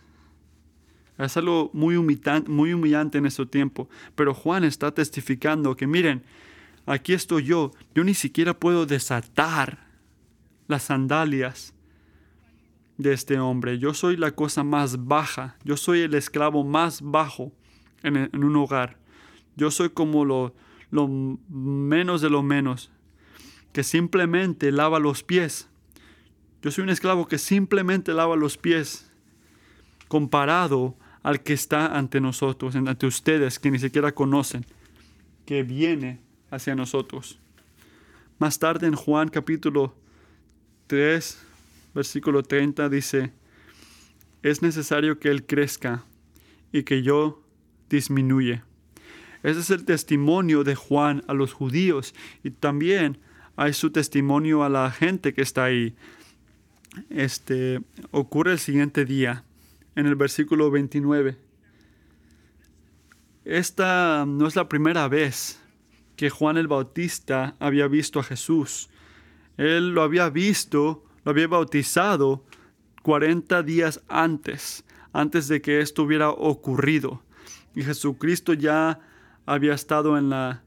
Es 1.18 1.37
algo 1.37 1.68
muy 1.75 1.96
humillante, 1.96 2.50
muy 2.50 2.73
humillante 2.73 3.18
en 3.18 3.26
ese 3.26 3.44
tiempo. 3.44 3.90
Pero 4.14 4.32
Juan 4.32 4.64
está 4.64 4.90
testificando 4.90 5.76
que 5.76 5.87
miren, 5.87 6.23
aquí 6.87 7.12
estoy 7.12 7.44
yo, 7.44 7.73
yo 7.94 8.04
ni 8.04 8.14
siquiera 8.14 8.58
puedo 8.58 8.87
desatar 8.87 9.87
las 10.66 10.84
sandalias 10.84 11.75
de 12.96 13.12
este 13.12 13.38
hombre. 13.38 13.78
Yo 13.78 13.92
soy 13.92 14.16
la 14.16 14.30
cosa 14.30 14.64
más 14.64 15.04
baja, 15.04 15.58
yo 15.62 15.76
soy 15.76 16.00
el 16.00 16.14
esclavo 16.14 16.64
más 16.64 17.02
bajo 17.02 17.52
en, 18.02 18.30
un 18.32 18.56
hogar. 18.56 18.96
Yo 19.56 19.70
soy 19.70 19.90
como 19.90 20.25
lo 20.25 20.54
menos 21.50 22.23
de 22.23 22.30
lo 22.30 22.42
menos, 22.42 22.90
que 23.75 23.83
simplemente 23.83 24.71
lava 24.71 25.00
los 25.00 25.25
pies. 25.25 25.69
Yo 26.62 26.71
soy 26.71 26.85
un 26.85 26.90
esclavo 26.90 27.26
que 27.26 27.38
simplemente 27.38 28.14
lava 28.14 28.37
los 28.37 28.57
pies 28.57 29.11
comparado 30.07 30.97
al 31.25 31.43
que 31.43 31.54
está 31.54 31.99
ante 31.99 32.21
nosotros, 32.21 32.76
ante 32.76 33.04
ustedes 33.04 33.59
que 33.59 33.73
ni 33.73 33.81
siquiera 33.81 34.12
conocen, 34.12 34.64
que 35.45 35.64
viene 35.64 36.21
hacia 36.52 36.76
nosotros. 36.76 37.40
Más 38.38 38.61
tarde 38.61 38.87
en 38.87 38.95
Juan 38.95 39.28
capítulo 39.28 39.97
3, 40.87 41.43
versículo 41.95 42.45
30 42.45 42.88
dice, 42.88 43.33
es 44.45 44.62
necesario 44.62 45.19
que 45.19 45.31
Él 45.31 45.47
crezca 45.47 46.04
y 46.71 46.85
que 46.85 47.02
yo 47.02 47.43
disminuye. 47.90 48.62
Ese 49.43 49.59
es 49.59 49.71
el 49.71 49.85
testimonio 49.85 50.62
de 50.62 50.76
Juan 50.76 51.25
a 51.26 51.35
los 51.35 51.52
judíos 51.52 52.14
y 52.45 52.50
también 52.50 53.19
hay 53.56 53.73
su 53.73 53.90
testimonio 53.90 54.64
a 54.64 54.68
la 54.68 54.90
gente 54.90 55.32
que 55.34 55.42
está 55.42 55.64
ahí. 55.64 55.94
Este 57.11 57.80
ocurre 58.11 58.52
el 58.52 58.58
siguiente 58.58 59.04
día 59.04 59.44
en 59.94 60.06
el 60.06 60.16
versículo 60.16 60.70
29. 60.70 61.37
Esta 63.44 64.25
no 64.26 64.46
es 64.46 64.56
la 64.56 64.68
primera 64.68 65.06
vez 65.08 65.61
que 66.16 66.30
Juan 66.30 66.56
el 66.56 66.68
Bautista 66.68 67.56
había 67.58 67.88
visto 67.88 68.20
a 68.20 68.25
Jesús. 68.25 68.88
Él 69.56 69.90
lo 69.90 70.02
había 70.02 70.30
visto, 70.30 71.04
lo 71.25 71.30
había 71.30 71.46
bautizado 71.46 72.44
40 73.02 73.62
días 73.62 74.00
antes, 74.08 74.84
antes 75.12 75.49
de 75.49 75.61
que 75.61 75.80
esto 75.80 76.02
hubiera 76.02 76.30
ocurrido. 76.30 77.23
Y 77.75 77.82
Jesucristo 77.82 78.52
ya 78.54 79.00
había 79.46 79.75
estado 79.75 80.16
en 80.16 80.30
la, 80.30 80.63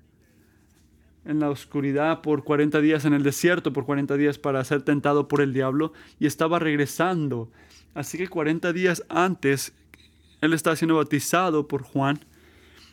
en 1.28 1.40
la 1.40 1.50
oscuridad 1.50 2.22
por 2.22 2.44
40 2.44 2.82
días, 2.82 3.06
en 3.06 3.14
el 3.14 3.22
desierto 3.22 3.74
por 3.74 3.86
40 3.86 4.18
días 4.18 4.40
para 4.40 4.64
ser 4.64 4.82
tentado 4.82 5.28
por 5.28 5.42
el 5.42 5.54
diablo, 5.54 5.94
y 6.20 6.26
estaba 6.26 6.58
regresando 6.58 7.52
Así 7.98 8.20
que 8.20 8.28
40 8.28 8.74
días 8.74 9.04
antes, 9.10 9.74
él 10.42 10.54
estaba 10.54 10.76
siendo 10.76 10.98
bautizado 10.98 11.68
por 11.68 11.82
Juan. 11.82 12.20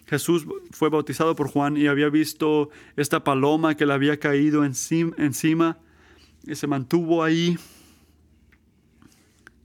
Jesús 0.06 0.46
fue 0.70 0.88
bautizado 0.88 1.36
por 1.36 1.48
Juan 1.48 1.76
y 1.76 1.88
había 1.88 2.08
visto 2.08 2.70
esta 2.96 3.22
paloma 3.22 3.76
que 3.76 3.84
le 3.84 3.92
había 3.92 4.18
caído 4.18 4.64
encima 4.64 5.76
y 6.46 6.54
se 6.54 6.66
mantuvo 6.66 7.22
ahí 7.22 7.58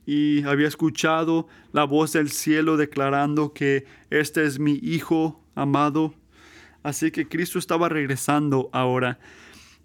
y 0.05 0.43
había 0.43 0.67
escuchado 0.67 1.47
la 1.71 1.85
voz 1.85 2.11
del 2.11 2.31
cielo 2.31 2.75
declarando 2.75 3.53
que 3.53 3.85
este 4.09 4.43
es 4.43 4.59
mi 4.59 4.73
Hijo 4.81 5.41
amado, 5.55 6.13
Así 6.83 7.11
que 7.11 7.27
Cristo 7.27 7.59
estaba 7.59 7.89
regresando 7.89 8.69
ahora. 8.71 9.19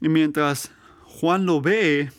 Y 0.01 0.09
mientras 0.09 0.73
Juan 1.03 1.47
lo 1.47 1.61
ve, 1.61 2.11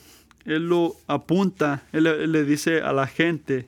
él 0.46 0.70
lo 0.70 0.96
apunta, 1.08 1.84
él, 1.92 2.32
le 2.32 2.44
dice 2.44 2.82
a 2.82 2.94
la 2.94 3.08
gente, 3.08 3.68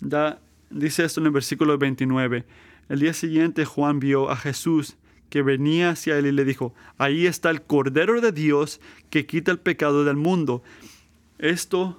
da, 0.00 0.38
dice 0.70 1.04
esto 1.04 1.20
en 1.20 1.26
el 1.26 1.32
versículo 1.32 1.78
29, 1.78 2.44
el 2.88 3.00
día 3.00 3.14
siguiente 3.14 3.64
Juan 3.64 4.00
vio 4.00 4.30
a 4.30 4.36
Jesús 4.36 4.96
que 5.30 5.42
venía 5.42 5.90
hacia 5.90 6.18
él 6.18 6.26
y 6.26 6.32
le 6.32 6.44
dijo, 6.44 6.74
ahí 6.96 7.26
está 7.26 7.50
el 7.50 7.62
Cordero 7.62 8.20
de 8.20 8.32
Dios 8.32 8.80
que 9.10 9.26
quita 9.26 9.50
el 9.50 9.58
pecado 9.58 10.04
del 10.04 10.16
mundo. 10.16 10.62
Esto 11.38 11.98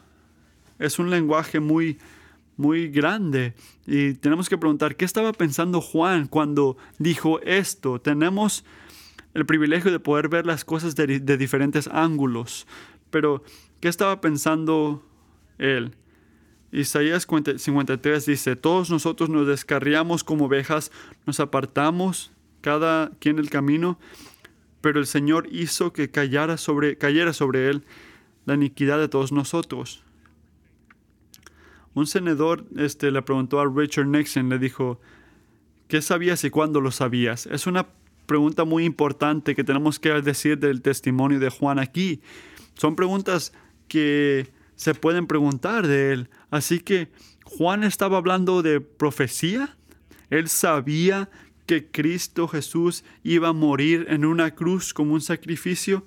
es 0.80 0.98
un 0.98 1.10
lenguaje 1.10 1.60
muy, 1.60 2.00
muy 2.60 2.90
grande 2.90 3.54
y 3.88 4.16
tenemos 4.16 4.50
que 4.50 4.58
preguntar, 4.58 4.98
¿qué 4.98 5.06
estaba 5.06 5.32
pensando 5.32 5.80
Juan 5.80 6.28
cuando 6.28 6.76
dijo 6.98 7.40
esto? 7.44 8.02
Tenemos 8.02 8.66
el 9.34 9.46
privilegio 9.46 9.94
de 9.94 10.00
poder 10.02 10.28
ver 10.28 10.46
las 10.46 10.66
cosas 10.66 10.94
de, 10.98 11.38
diferentes 11.38 11.88
ángulos, 11.88 12.68
pero 13.12 13.44
¿qué 13.80 13.88
estaba 13.88 14.20
pensando 14.20 15.02
él? 15.58 15.96
Isaías 16.74 17.26
53 17.26 18.26
dice, 18.26 18.58
todos 18.58 18.90
nosotros 18.90 19.30
nos 19.30 19.48
descarriamos 19.48 20.26
como 20.26 20.48
ovejas, 20.48 20.92
nos 21.26 21.40
apartamos 21.40 22.34
cada 22.60 23.12
quien 23.20 23.40
el 23.40 23.50
camino, 23.50 23.98
pero 24.82 25.00
el 25.00 25.08
Señor 25.08 25.48
hizo 25.50 25.94
que 25.94 26.12
cayera 26.12 26.58
sobre, 26.58 26.98
cayera 26.98 27.32
sobre 27.32 27.70
él 27.70 27.86
la 28.46 28.56
iniquidad 28.56 29.00
de 29.00 29.08
todos 29.08 29.32
nosotros. 29.32 30.04
Un 31.94 32.08
senador 32.08 32.66
este, 32.78 33.12
le 33.12 33.22
preguntó 33.22 33.60
a 33.60 33.66
Richard 33.66 34.08
Nixon, 34.08 34.50
le 34.50 34.60
dijo, 34.60 35.00
¿qué 35.88 36.02
sabías 36.02 36.44
y 36.44 36.50
cuándo 36.50 36.82
lo 36.82 36.92
sabías? 36.92 37.48
Es 37.48 37.68
una 37.68 37.88
pregunta 38.26 38.64
muy 38.64 38.86
importante 38.86 39.56
que 39.56 39.64
tenemos 39.64 40.00
que 40.00 40.10
decir 40.22 40.60
del 40.60 40.82
testimonio 40.82 41.40
de 41.40 41.50
Juan 41.50 41.80
aquí. 41.80 42.22
Son 42.76 42.96
preguntas 42.96 43.54
que 43.88 44.48
se 44.76 44.94
pueden 44.94 45.28
preguntar 45.28 45.88
de 45.88 46.14
él. 46.14 46.30
Así 46.52 46.80
que 46.80 47.10
Juan 47.44 47.84
estaba 47.84 48.18
hablando 48.18 48.62
de 48.62 48.80
profecía. 48.80 49.76
Él 50.30 50.48
sabía 50.48 51.30
que 51.66 51.88
Cristo 51.88 52.48
Jesús 52.48 53.04
iba 53.24 53.50
a 53.50 53.54
morir 53.54 54.06
en 54.10 54.26
una 54.26 54.56
cruz 54.56 54.94
como 54.94 55.16
un 55.16 55.22
sacrificio 55.22 56.06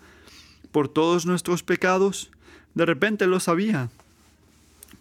por 0.70 0.88
todos 0.88 1.26
nuestros 1.26 1.62
pecados. 1.62 2.30
De 2.74 2.86
repente 2.86 3.26
lo 3.26 3.40
sabía. 3.40 3.90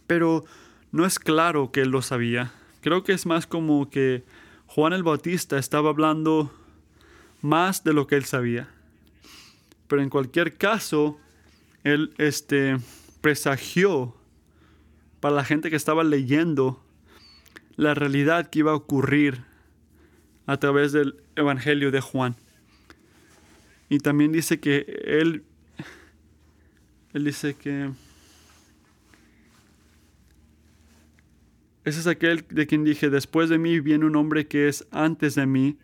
Pero 0.07 0.43
no 0.91 1.05
es 1.05 1.19
claro 1.19 1.71
que 1.71 1.81
él 1.81 1.89
lo 1.89 2.01
sabía. 2.01 2.51
Creo 2.81 3.03
que 3.03 3.13
es 3.13 3.25
más 3.25 3.47
como 3.47 3.89
que 3.89 4.23
Juan 4.67 4.93
el 4.93 5.03
Bautista 5.03 5.57
estaba 5.57 5.89
hablando 5.89 6.51
más 7.41 7.83
de 7.83 7.93
lo 7.93 8.07
que 8.07 8.15
él 8.15 8.25
sabía. 8.25 8.69
Pero 9.87 10.01
en 10.01 10.09
cualquier 10.09 10.57
caso, 10.57 11.17
él 11.83 12.13
este, 12.17 12.77
presagió 13.21 14.15
para 15.19 15.35
la 15.35 15.45
gente 15.45 15.69
que 15.69 15.75
estaba 15.75 16.03
leyendo 16.03 16.83
la 17.75 17.93
realidad 17.93 18.49
que 18.49 18.59
iba 18.59 18.71
a 18.71 18.75
ocurrir 18.75 19.43
a 20.45 20.57
través 20.57 20.91
del 20.91 21.21
Evangelio 21.35 21.91
de 21.91 22.01
Juan. 22.01 22.35
Y 23.89 23.99
también 23.99 24.31
dice 24.31 24.59
que 24.59 25.01
él, 25.05 25.43
él 27.13 27.25
dice 27.25 27.55
que 27.55 27.91
ese 31.83 31.99
es 31.99 32.07
aquel 32.07 32.45
de 32.49 32.67
quien 32.67 32.83
dije, 32.83 33.09
después 33.09 33.49
de 33.49 33.57
mí 33.57 33.79
viene 33.79 34.05
un 34.05 34.15
hombre 34.15 34.47
que 34.47 34.67
es 34.67 34.87
antes 34.91 35.35
de 35.35 35.45
mí, 35.45 35.77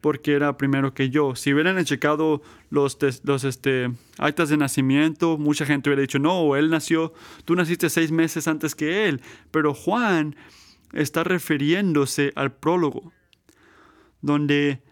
porque 0.00 0.32
era 0.32 0.56
primero 0.56 0.94
que 0.94 1.10
yo. 1.10 1.36
Si 1.36 1.52
hubieran 1.52 1.82
checado 1.84 2.42
los, 2.70 2.98
los 3.22 3.44
este, 3.44 3.92
actas 4.18 4.48
de 4.48 4.56
nacimiento, 4.56 5.38
mucha 5.38 5.64
gente 5.64 5.88
hubiera 5.88 6.02
dicho, 6.02 6.18
no, 6.18 6.56
él 6.56 6.70
nació, 6.70 7.14
tú 7.44 7.54
naciste 7.54 7.88
seis 7.88 8.10
meses 8.10 8.48
antes 8.48 8.74
que 8.74 9.08
él. 9.08 9.20
Pero 9.50 9.74
Juan 9.74 10.34
está 10.92 11.22
refiriéndose 11.22 12.32
al 12.34 12.52
prólogo, 12.52 13.12
donde 14.20 14.82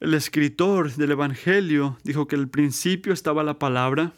el 0.00 0.14
escritor 0.14 0.92
del 0.94 1.10
Evangelio 1.10 1.98
dijo 2.02 2.26
que 2.28 2.36
el 2.36 2.48
principio 2.48 3.12
estaba 3.12 3.42
la 3.42 3.58
palabra, 3.58 4.12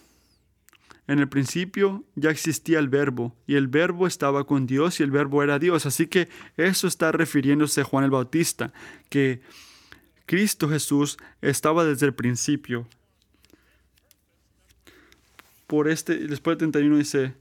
en 1.11 1.19
el 1.19 1.29
principio 1.29 2.05
ya 2.15 2.31
existía 2.31 2.79
el 2.79 2.89
verbo 2.89 3.35
y 3.45 3.57
el 3.57 3.67
verbo 3.67 4.07
estaba 4.07 4.45
con 4.45 4.69
Dios 4.69 5.01
y 5.01 5.03
el 5.03 5.11
verbo 5.11 5.43
era 5.43 5.59
Dios. 5.59 5.85
Así 5.85 6.07
que 6.07 6.29
eso 6.57 6.87
está 6.87 7.11
refiriéndose 7.11 7.81
a 7.81 7.85
Juan 7.85 8.05
el 8.05 8.13
Bautista, 8.13 8.73
que 9.09 9.41
Cristo 10.25 10.69
Jesús 10.69 11.17
estaba 11.43 11.85
desde 11.85 12.07
el 12.07 12.15
principio. 12.15 12.87
Por 15.67 15.89
este, 15.89 16.17
después 16.29 16.57
de 16.57 16.59
31 16.61 16.99
dice, 16.99 17.35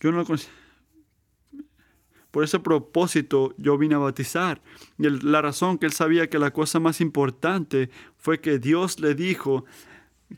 yo 0.00 0.12
no 0.12 0.22
por 2.30 2.44
ese 2.44 2.60
propósito 2.60 3.54
yo 3.56 3.78
vine 3.78 3.94
a 3.94 3.98
bautizar. 3.98 4.60
Y 4.98 5.08
la 5.08 5.40
razón 5.40 5.78
que 5.78 5.86
él 5.86 5.92
sabía 5.92 6.28
que 6.28 6.38
la 6.38 6.52
cosa 6.52 6.78
más 6.80 7.00
importante 7.00 7.88
fue 8.18 8.42
que 8.42 8.58
Dios 8.58 9.00
le 9.00 9.14
dijo 9.14 9.64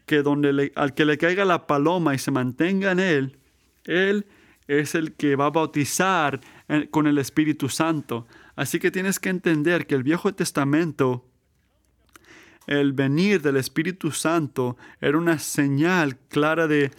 que 0.06 0.22
donde 0.22 0.72
al 0.74 0.94
que 0.94 1.04
le 1.04 1.18
caiga 1.18 1.44
la 1.44 1.66
paloma 1.66 2.14
y 2.14 2.18
se 2.18 2.30
mantenga 2.30 2.92
en 2.92 3.00
él, 3.00 3.38
él 3.84 4.26
es 4.68 4.94
el 4.94 5.12
que 5.14 5.36
va 5.36 5.46
a 5.46 5.50
bautizar 5.50 6.40
con 6.90 7.06
el 7.06 7.18
Espíritu 7.18 7.68
Santo. 7.68 8.26
Así 8.56 8.78
que 8.78 8.90
tienes 8.90 9.18
que 9.18 9.28
entender 9.28 9.86
que 9.86 9.94
el 9.94 10.02
Viejo 10.02 10.34
Testamento 10.34 11.26
el 12.66 12.92
venir 12.92 13.42
del 13.42 13.56
Espíritu 13.56 14.12
Santo 14.12 14.76
era 15.00 15.18
una 15.18 15.38
señal 15.38 16.16
clara 16.16 16.66
de 16.66 16.90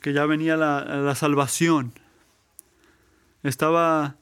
que 0.00 0.12
ya 0.12 0.26
venía 0.26 0.56
la, 0.56 1.14
salvación. 1.14 1.92
Estaba 3.42 4.16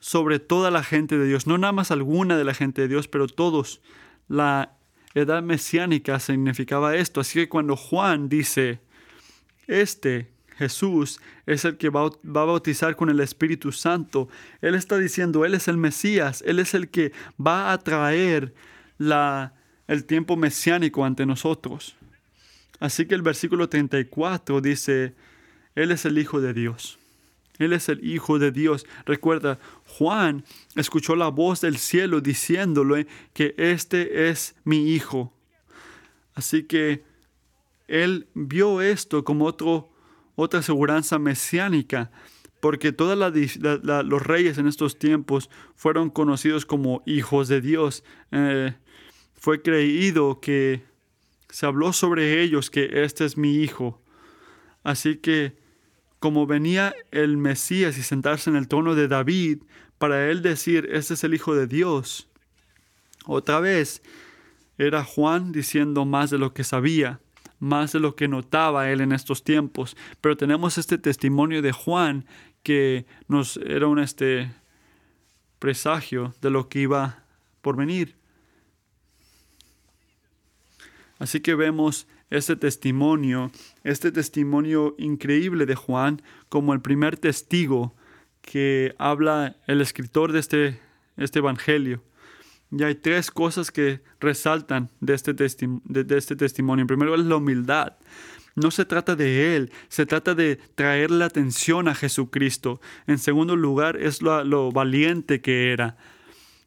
sobre 0.00 0.38
toda 0.38 0.70
la 0.70 0.82
gente 0.82 1.18
de 1.18 1.26
Dios, 1.26 1.46
no 1.46 1.58
nada 1.58 1.72
más 1.72 1.90
alguna 1.90 2.36
de 2.36 2.44
la 2.44 2.54
gente 2.54 2.82
de 2.82 2.88
Dios, 2.88 3.08
pero 3.08 3.26
todos. 3.26 3.80
La 4.28 4.77
edad 5.14 5.42
mesiánica 5.42 6.20
significaba 6.20 6.96
esto. 6.96 7.20
Así 7.20 7.38
que 7.38 7.48
cuando 7.48 7.76
Juan 7.76 8.28
dice, 8.28 8.80
este 9.66 10.30
Jesús 10.58 11.20
es 11.46 11.64
el 11.64 11.76
que 11.76 11.88
va, 11.88 12.06
a 12.06 12.44
bautizar 12.44 12.96
con 12.96 13.10
el 13.10 13.20
Espíritu 13.20 13.70
Santo, 13.70 14.28
Él 14.60 14.74
está 14.74 14.98
diciendo, 14.98 15.44
Él 15.44 15.54
es 15.54 15.68
el 15.68 15.76
Mesías, 15.76 16.42
Él 16.44 16.58
es 16.58 16.74
el 16.74 16.88
que 16.88 17.12
va 17.40 17.72
a 17.72 17.78
traer 17.78 18.52
la, 18.98 19.54
el 19.86 20.04
tiempo 20.04 20.36
mesiánico 20.36 21.04
ante 21.04 21.24
nosotros. 21.26 21.94
Así 22.80 23.06
que 23.06 23.14
el 23.14 23.22
versículo 23.22 23.68
34 23.68 24.60
dice, 24.60 25.14
Él 25.76 25.92
es 25.92 26.04
el 26.04 26.18
Hijo 26.18 26.40
de 26.40 26.52
Dios. 26.52 26.98
Él 27.58 27.72
es 27.72 27.88
el 27.88 28.04
Hijo 28.04 28.38
de 28.38 28.52
Dios. 28.52 28.86
Recuerda, 29.04 29.58
Juan 29.86 30.44
escuchó 30.76 31.16
la 31.16 31.28
voz 31.28 31.60
del 31.60 31.78
cielo 31.78 32.20
diciéndole 32.20 33.06
que 33.32 33.54
este 33.58 34.28
es 34.28 34.54
mi 34.64 34.92
Hijo. 34.92 35.32
Así 36.34 36.62
que 36.62 37.04
él 37.88 38.28
vio 38.34 38.80
esto 38.80 39.24
como 39.24 39.46
otro, 39.46 39.90
otra 40.36 40.60
aseguranza 40.60 41.18
mesiánica, 41.18 42.10
porque 42.60 42.92
todos 42.92 43.16
los 43.16 44.22
reyes 44.22 44.58
en 44.58 44.68
estos 44.68 44.98
tiempos 44.98 45.48
fueron 45.74 46.10
conocidos 46.10 46.66
como 46.66 47.02
hijos 47.06 47.48
de 47.48 47.60
Dios. 47.60 48.04
Eh, 48.30 48.74
fue 49.34 49.62
creído 49.62 50.40
que 50.40 50.84
se 51.48 51.66
habló 51.66 51.92
sobre 51.92 52.42
ellos 52.42 52.70
que 52.70 53.04
este 53.04 53.24
es 53.24 53.36
mi 53.36 53.56
hijo. 53.56 54.02
Así 54.82 55.16
que 55.16 55.56
como 56.18 56.46
venía 56.46 56.94
el 57.10 57.36
Mesías 57.36 57.98
y 57.98 58.02
sentarse 58.02 58.50
en 58.50 58.56
el 58.56 58.68
trono 58.68 58.94
de 58.94 59.08
David, 59.08 59.62
para 59.98 60.30
él 60.30 60.42
decir, 60.42 60.88
este 60.92 61.14
es 61.14 61.24
el 61.24 61.34
Hijo 61.34 61.54
de 61.54 61.66
Dios. 61.66 62.28
Otra 63.26 63.60
vez 63.60 64.02
era 64.78 65.04
Juan 65.04 65.52
diciendo 65.52 66.04
más 66.04 66.30
de 66.30 66.38
lo 66.38 66.54
que 66.54 66.64
sabía, 66.64 67.20
más 67.58 67.92
de 67.92 68.00
lo 68.00 68.14
que 68.14 68.28
notaba 68.28 68.90
él 68.90 69.00
en 69.00 69.12
estos 69.12 69.42
tiempos. 69.42 69.96
Pero 70.20 70.36
tenemos 70.36 70.78
este 70.78 70.98
testimonio 70.98 71.62
de 71.62 71.72
Juan 71.72 72.26
que 72.62 73.06
nos 73.26 73.56
era 73.58 73.86
un 73.86 73.98
este 73.98 74.52
presagio 75.58 76.34
de 76.40 76.50
lo 76.50 76.68
que 76.68 76.80
iba 76.80 77.24
por 77.60 77.76
venir. 77.76 78.16
Así 81.18 81.40
que 81.40 81.56
vemos 81.56 82.06
este 82.30 82.56
testimonio, 82.56 83.50
este 83.84 84.12
testimonio 84.12 84.94
increíble 84.98 85.66
de 85.66 85.74
Juan 85.74 86.22
como 86.48 86.74
el 86.74 86.80
primer 86.80 87.16
testigo 87.16 87.94
que 88.42 88.94
habla 88.98 89.56
el 89.66 89.80
escritor 89.80 90.32
de 90.32 90.40
este, 90.40 90.80
este 91.16 91.38
evangelio. 91.38 92.02
Y 92.70 92.82
hay 92.82 92.94
tres 92.94 93.30
cosas 93.30 93.70
que 93.70 94.00
resaltan 94.20 94.90
de 95.00 95.14
este, 95.14 95.32
de, 95.32 96.16
este 96.16 96.36
testimonio. 96.36 96.82
En 96.82 96.86
primer 96.86 97.06
lugar, 97.08 97.24
la 97.24 97.36
humildad. 97.36 97.96
No 98.54 98.70
se 98.70 98.84
trata 98.84 99.14
de 99.14 99.56
él, 99.56 99.70
se 99.88 100.04
trata 100.04 100.34
de 100.34 100.56
traer 100.74 101.10
la 101.10 101.26
atención 101.26 101.88
a 101.88 101.94
Jesucristo. 101.94 102.80
En 103.06 103.18
segundo 103.18 103.54
lugar, 103.54 103.96
es 103.96 104.20
lo 104.20 104.72
valiente 104.72 105.40
que 105.40 105.72
era. 105.72 105.96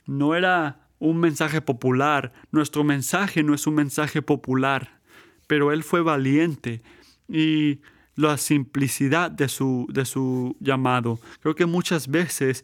No 0.05 0.33
era 0.35 0.87
un 0.99 1.19
mensaje 1.19 1.61
popular. 1.61 2.31
Nuestro 2.51 2.83
mensaje 2.83 3.43
no 3.43 3.53
es 3.53 3.67
un 3.67 3.75
mensaje 3.75 4.21
popular, 4.21 5.00
pero 5.51 5.73
él 5.73 5.83
fue 5.83 5.99
valiente 5.99 6.81
y 7.27 7.81
la 8.15 8.37
simplicidad 8.37 9.29
de 9.29 9.49
su, 9.49 9.85
de 9.91 10.05
su 10.05 10.55
llamado. 10.61 11.19
Creo 11.41 11.55
que 11.55 11.65
muchas 11.65 12.07
veces 12.07 12.63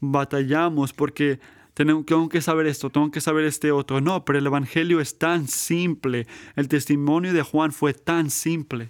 batallamos 0.00 0.92
porque 0.92 1.38
tengo, 1.74 2.02
tengo 2.04 2.28
que 2.28 2.40
saber 2.40 2.66
esto, 2.66 2.90
tengo 2.90 3.12
que 3.12 3.20
saber 3.20 3.44
este 3.44 3.70
otro. 3.70 4.00
No, 4.00 4.24
pero 4.24 4.40
el 4.40 4.46
Evangelio 4.46 5.00
es 5.00 5.18
tan 5.18 5.46
simple. 5.46 6.26
El 6.56 6.66
testimonio 6.66 7.32
de 7.32 7.42
Juan 7.42 7.70
fue 7.70 7.94
tan 7.94 8.28
simple. 8.28 8.88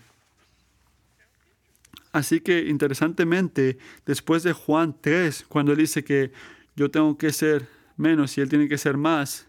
Así 2.12 2.40
que 2.40 2.70
interesantemente, 2.70 3.76
después 4.06 4.44
de 4.44 4.54
Juan 4.54 4.96
3, 4.98 5.44
cuando 5.46 5.72
él 5.72 5.78
dice 5.78 6.02
que 6.02 6.32
yo 6.74 6.90
tengo 6.90 7.18
que 7.18 7.34
ser 7.34 7.68
menos 7.98 8.38
y 8.38 8.40
él 8.40 8.48
tiene 8.48 8.66
que 8.66 8.78
ser 8.78 8.96
más, 8.96 9.46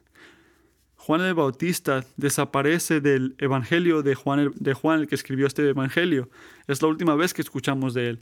Juan 1.08 1.22
el 1.22 1.36
Bautista 1.36 2.04
desaparece 2.18 3.00
del 3.00 3.34
Evangelio 3.38 4.04
de 4.04 4.14
Juan, 4.14 4.52
de 4.56 4.74
Juan, 4.74 5.00
el 5.00 5.08
que 5.08 5.16
escribió 5.16 5.48
este 5.48 5.66
Evangelio. 5.70 6.30
Es 6.68 6.82
la 6.82 6.90
última 6.90 7.16
vez 7.16 7.34
que 7.34 7.42
escuchamos 7.42 7.94
de 7.94 8.10
él. 8.10 8.20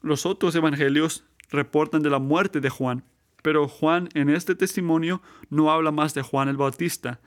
Los 0.00 0.24
otros 0.24 0.54
Evangelios 0.54 1.24
reportan 1.50 2.04
de 2.04 2.10
la 2.10 2.20
muerte 2.20 2.60
de 2.60 2.70
Juan, 2.70 3.02
pero 3.42 3.66
Juan 3.66 4.10
en 4.14 4.30
este 4.30 4.54
testimonio 4.54 5.22
no 5.50 5.72
habla 5.72 5.90
más 5.90 6.14
de 6.14 6.22
Juan 6.22 6.48
el 6.48 6.56
Bautista. 6.56 7.18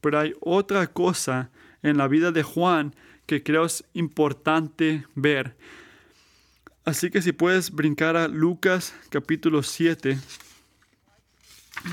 Pero 0.00 0.18
hay 0.18 0.32
otra 0.40 0.86
cosa 0.86 1.50
en 1.82 1.98
la 1.98 2.08
vida 2.08 2.32
de 2.32 2.42
Juan 2.42 2.96
que 3.26 3.42
creo 3.42 3.66
es 3.66 3.84
importante 3.92 5.04
ver. 5.14 5.58
Así 6.86 7.10
que 7.10 7.20
si 7.20 7.32
puedes 7.32 7.70
brincar 7.70 8.16
a 8.16 8.28
Lucas 8.28 8.94
capítulo 9.10 9.62
7, 9.62 10.18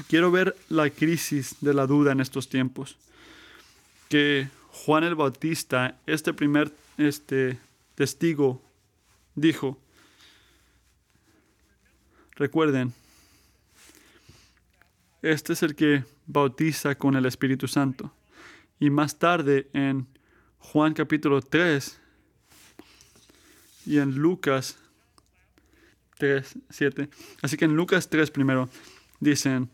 quiero 0.07 0.31
ver 0.31 0.55
la 0.69 0.89
crisis 0.89 1.55
de 1.61 1.73
la 1.73 1.87
duda 1.87 2.11
en 2.11 2.19
estos 2.19 2.49
tiempos. 2.49 2.97
Que 4.09 4.49
Juan 4.71 5.03
el 5.03 5.15
Bautista, 5.15 5.97
este 6.05 6.33
primer 6.33 6.71
este, 6.97 7.59
testigo, 7.95 8.61
dijo, 9.35 9.77
recuerden, 12.35 12.93
este 15.21 15.53
es 15.53 15.63
el 15.63 15.75
que 15.75 16.03
bautiza 16.25 16.95
con 16.95 17.15
el 17.15 17.25
Espíritu 17.25 17.67
Santo. 17.67 18.11
Y 18.79 18.89
más 18.89 19.19
tarde 19.19 19.67
en 19.73 20.07
Juan 20.59 20.93
capítulo 20.93 21.41
3, 21.41 21.99
y 23.85 23.97
en 23.97 24.15
Lucas 24.15 24.77
3, 26.19 26.57
7. 26.69 27.09
Así 27.41 27.57
que 27.57 27.65
en 27.65 27.75
Lucas 27.75 28.07
3 28.09 28.29
primero 28.29 28.69
dicen, 29.19 29.69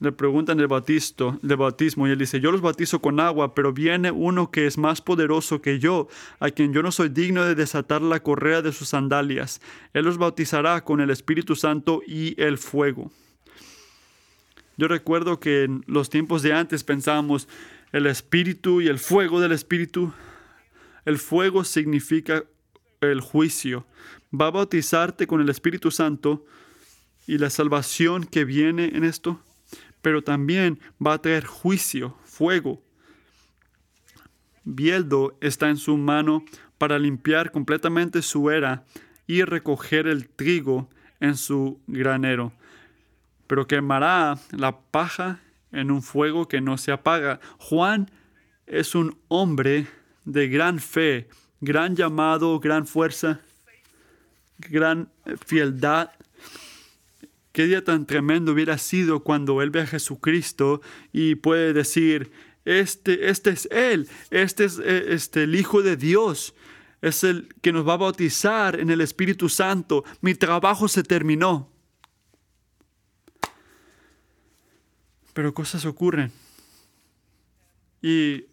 le 0.00 0.12
preguntan 0.12 0.58
el 0.60 0.66
bautismo, 0.66 1.38
de 1.42 1.54
bautismo 1.56 2.08
y 2.08 2.10
él 2.10 2.18
dice, 2.18 2.40
yo 2.40 2.50
los 2.50 2.62
bautizo 2.62 3.00
con 3.00 3.20
agua, 3.20 3.54
pero 3.54 3.72
viene 3.72 4.10
uno 4.10 4.50
que 4.50 4.66
es 4.66 4.78
más 4.78 5.02
poderoso 5.02 5.60
que 5.60 5.78
yo, 5.78 6.08
a 6.38 6.50
quien 6.50 6.72
yo 6.72 6.82
no 6.82 6.90
soy 6.90 7.10
digno 7.10 7.44
de 7.44 7.54
desatar 7.54 8.00
la 8.00 8.22
correa 8.22 8.62
de 8.62 8.72
sus 8.72 8.88
sandalias. 8.88 9.60
Él 9.92 10.06
los 10.06 10.16
bautizará 10.16 10.82
con 10.84 11.00
el 11.00 11.10
Espíritu 11.10 11.54
Santo 11.54 12.00
y 12.06 12.40
el 12.40 12.56
fuego. 12.56 13.10
Yo 14.78 14.88
recuerdo 14.88 15.38
que 15.38 15.64
en 15.64 15.84
los 15.86 16.08
tiempos 16.08 16.40
de 16.40 16.54
antes 16.54 16.82
pensábamos 16.82 17.46
el 17.92 18.06
Espíritu 18.06 18.80
y 18.80 18.88
el 18.88 18.98
fuego 18.98 19.38
del 19.38 19.52
Espíritu. 19.52 20.14
El 21.04 21.18
fuego 21.18 21.64
significa 21.64 22.44
el 23.02 23.20
juicio. 23.20 23.86
Va 24.32 24.46
a 24.46 24.50
bautizarte 24.50 25.26
con 25.26 25.42
el 25.42 25.50
Espíritu 25.50 25.90
Santo 25.90 26.46
y 27.30 27.38
la 27.38 27.48
salvación 27.48 28.24
que 28.24 28.44
viene 28.44 28.90
en 28.96 29.04
esto, 29.04 29.40
pero 30.02 30.24
también 30.24 30.80
va 31.00 31.12
a 31.12 31.22
traer 31.22 31.44
juicio, 31.44 32.16
fuego. 32.24 32.82
Bieldo 34.64 35.38
está 35.40 35.68
en 35.68 35.76
su 35.76 35.96
mano 35.96 36.44
para 36.76 36.98
limpiar 36.98 37.52
completamente 37.52 38.20
su 38.20 38.50
era 38.50 38.84
y 39.28 39.44
recoger 39.44 40.08
el 40.08 40.28
trigo 40.28 40.90
en 41.20 41.36
su 41.36 41.80
granero, 41.86 42.52
pero 43.46 43.68
quemará 43.68 44.36
la 44.50 44.80
paja 44.80 45.38
en 45.70 45.92
un 45.92 46.02
fuego 46.02 46.48
que 46.48 46.60
no 46.60 46.78
se 46.78 46.90
apaga. 46.90 47.38
Juan 47.58 48.10
es 48.66 48.96
un 48.96 49.16
hombre 49.28 49.86
de 50.24 50.48
gran 50.48 50.80
fe 50.80 51.28
gran 51.60 51.94
llamado, 51.94 52.58
gran 52.58 52.88
fuerza, 52.88 53.38
gran 54.58 55.12
fieldad. 55.46 56.10
Qué 57.52 57.66
día 57.66 57.82
tan 57.82 58.06
tremendo 58.06 58.52
hubiera 58.52 58.78
sido 58.78 59.24
cuando 59.24 59.60
Él 59.60 59.70
ve 59.70 59.82
a 59.82 59.86
Jesucristo 59.86 60.80
y 61.12 61.34
puede 61.34 61.72
decir, 61.72 62.30
este, 62.64 63.28
este 63.28 63.50
es 63.50 63.66
Él, 63.72 64.08
este 64.30 64.64
es 64.64 64.78
eh, 64.78 65.12
este, 65.14 65.44
el 65.44 65.56
Hijo 65.56 65.82
de 65.82 65.96
Dios, 65.96 66.54
es 67.00 67.24
el 67.24 67.48
que 67.60 67.72
nos 67.72 67.86
va 67.88 67.94
a 67.94 67.98
bautizar 67.98 68.78
en 68.78 68.90
el 68.90 69.00
Espíritu 69.00 69.48
Santo. 69.48 70.04
Mi 70.20 70.34
trabajo 70.34 70.86
se 70.86 71.02
terminó. 71.02 71.70
Pero 75.32 75.54
cosas 75.54 75.86
ocurren. 75.86 76.30
Y 78.02 78.44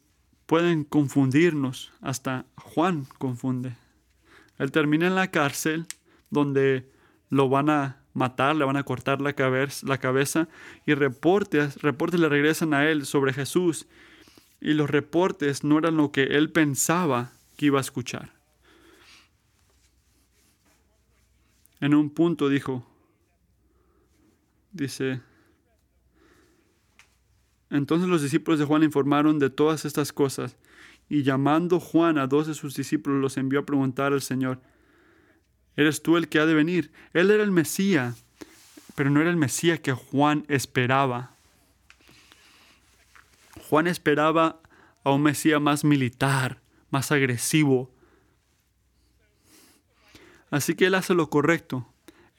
pueden 0.45 0.85
confundirnos, 0.85 1.91
hasta 2.01 2.45
Juan 2.55 3.05
confunde. 3.17 3.75
Él 4.57 4.71
termina 4.71 5.07
en 5.07 5.15
la 5.15 5.29
cárcel 5.29 5.85
donde 6.29 6.89
lo 7.29 7.49
van 7.49 7.69
a 7.69 8.01
matar, 8.17 8.55
le 8.55 8.65
van 8.65 8.75
a 8.75 8.83
cortar 8.83 9.21
la 9.21 9.33
la 9.83 9.97
cabeza 9.97 10.47
y 10.85 10.93
reportes, 10.93 11.81
reportes 11.81 12.19
le 12.19 12.27
regresan 12.27 12.73
a 12.73 12.89
él 12.89 13.05
sobre 13.05 13.31
Jesús 13.31 13.87
y 14.59 14.73
los 14.73 14.89
reportes 14.89 15.63
no 15.63 15.77
eran 15.77 15.97
lo 15.97 16.11
que 16.11 16.23
él 16.23 16.51
pensaba 16.51 17.31
que 17.55 17.67
iba 17.67 17.77
a 17.77 17.81
escuchar. 17.81 18.33
En 21.79 21.93
un 21.93 22.09
punto 22.09 22.49
dijo, 22.49 22.85
dice, 24.71 25.21
entonces 27.69 28.09
los 28.09 28.23
discípulos 28.23 28.59
de 28.59 28.65
Juan 28.65 28.83
informaron 28.83 29.37
de 29.37 29.49
todas 29.49 29.85
estas 29.85 30.11
cosas, 30.11 30.57
y 31.09 31.23
llamando 31.23 31.79
Juan 31.79 32.17
a 32.17 32.27
dos 32.27 32.47
de 32.47 32.53
sus 32.53 32.75
discípulos 32.75 33.21
los 33.21 33.37
envió 33.37 33.59
a 33.59 33.65
preguntar 33.65 34.11
al 34.11 34.21
Señor, 34.21 34.59
¿eres 35.77 36.03
tú 36.03 36.17
el 36.17 36.27
que 36.27 36.39
ha 36.39 36.45
de 36.45 36.53
venir? 36.53 36.91
Él 37.13 37.31
era 37.31 37.43
el 37.43 37.51
Mesías, 37.51 38.23
pero 38.95 39.09
no 39.09 39.21
era 39.21 39.29
el 39.29 39.37
Mesías 39.37 39.79
que 39.79 39.93
Juan 39.93 40.43
esperaba. 40.49 41.31
Juan 43.69 43.87
esperaba 43.87 44.59
a 45.03 45.11
un 45.11 45.23
Mesías 45.23 45.61
más 45.61 45.85
militar, 45.85 46.59
más 46.89 47.11
agresivo. 47.13 47.89
Así 50.49 50.75
que 50.75 50.87
él 50.87 50.95
hace 50.95 51.13
lo 51.13 51.29
correcto. 51.29 51.87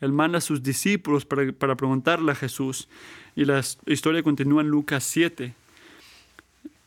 Él 0.00 0.12
manda 0.12 0.38
a 0.38 0.42
sus 0.42 0.62
discípulos 0.62 1.24
para, 1.24 1.50
para 1.52 1.76
preguntarle 1.76 2.32
a 2.32 2.34
Jesús. 2.34 2.88
Y 3.34 3.44
la 3.44 3.62
historia 3.86 4.22
continúa 4.22 4.62
en 4.62 4.68
Lucas 4.68 5.04
7. 5.04 5.54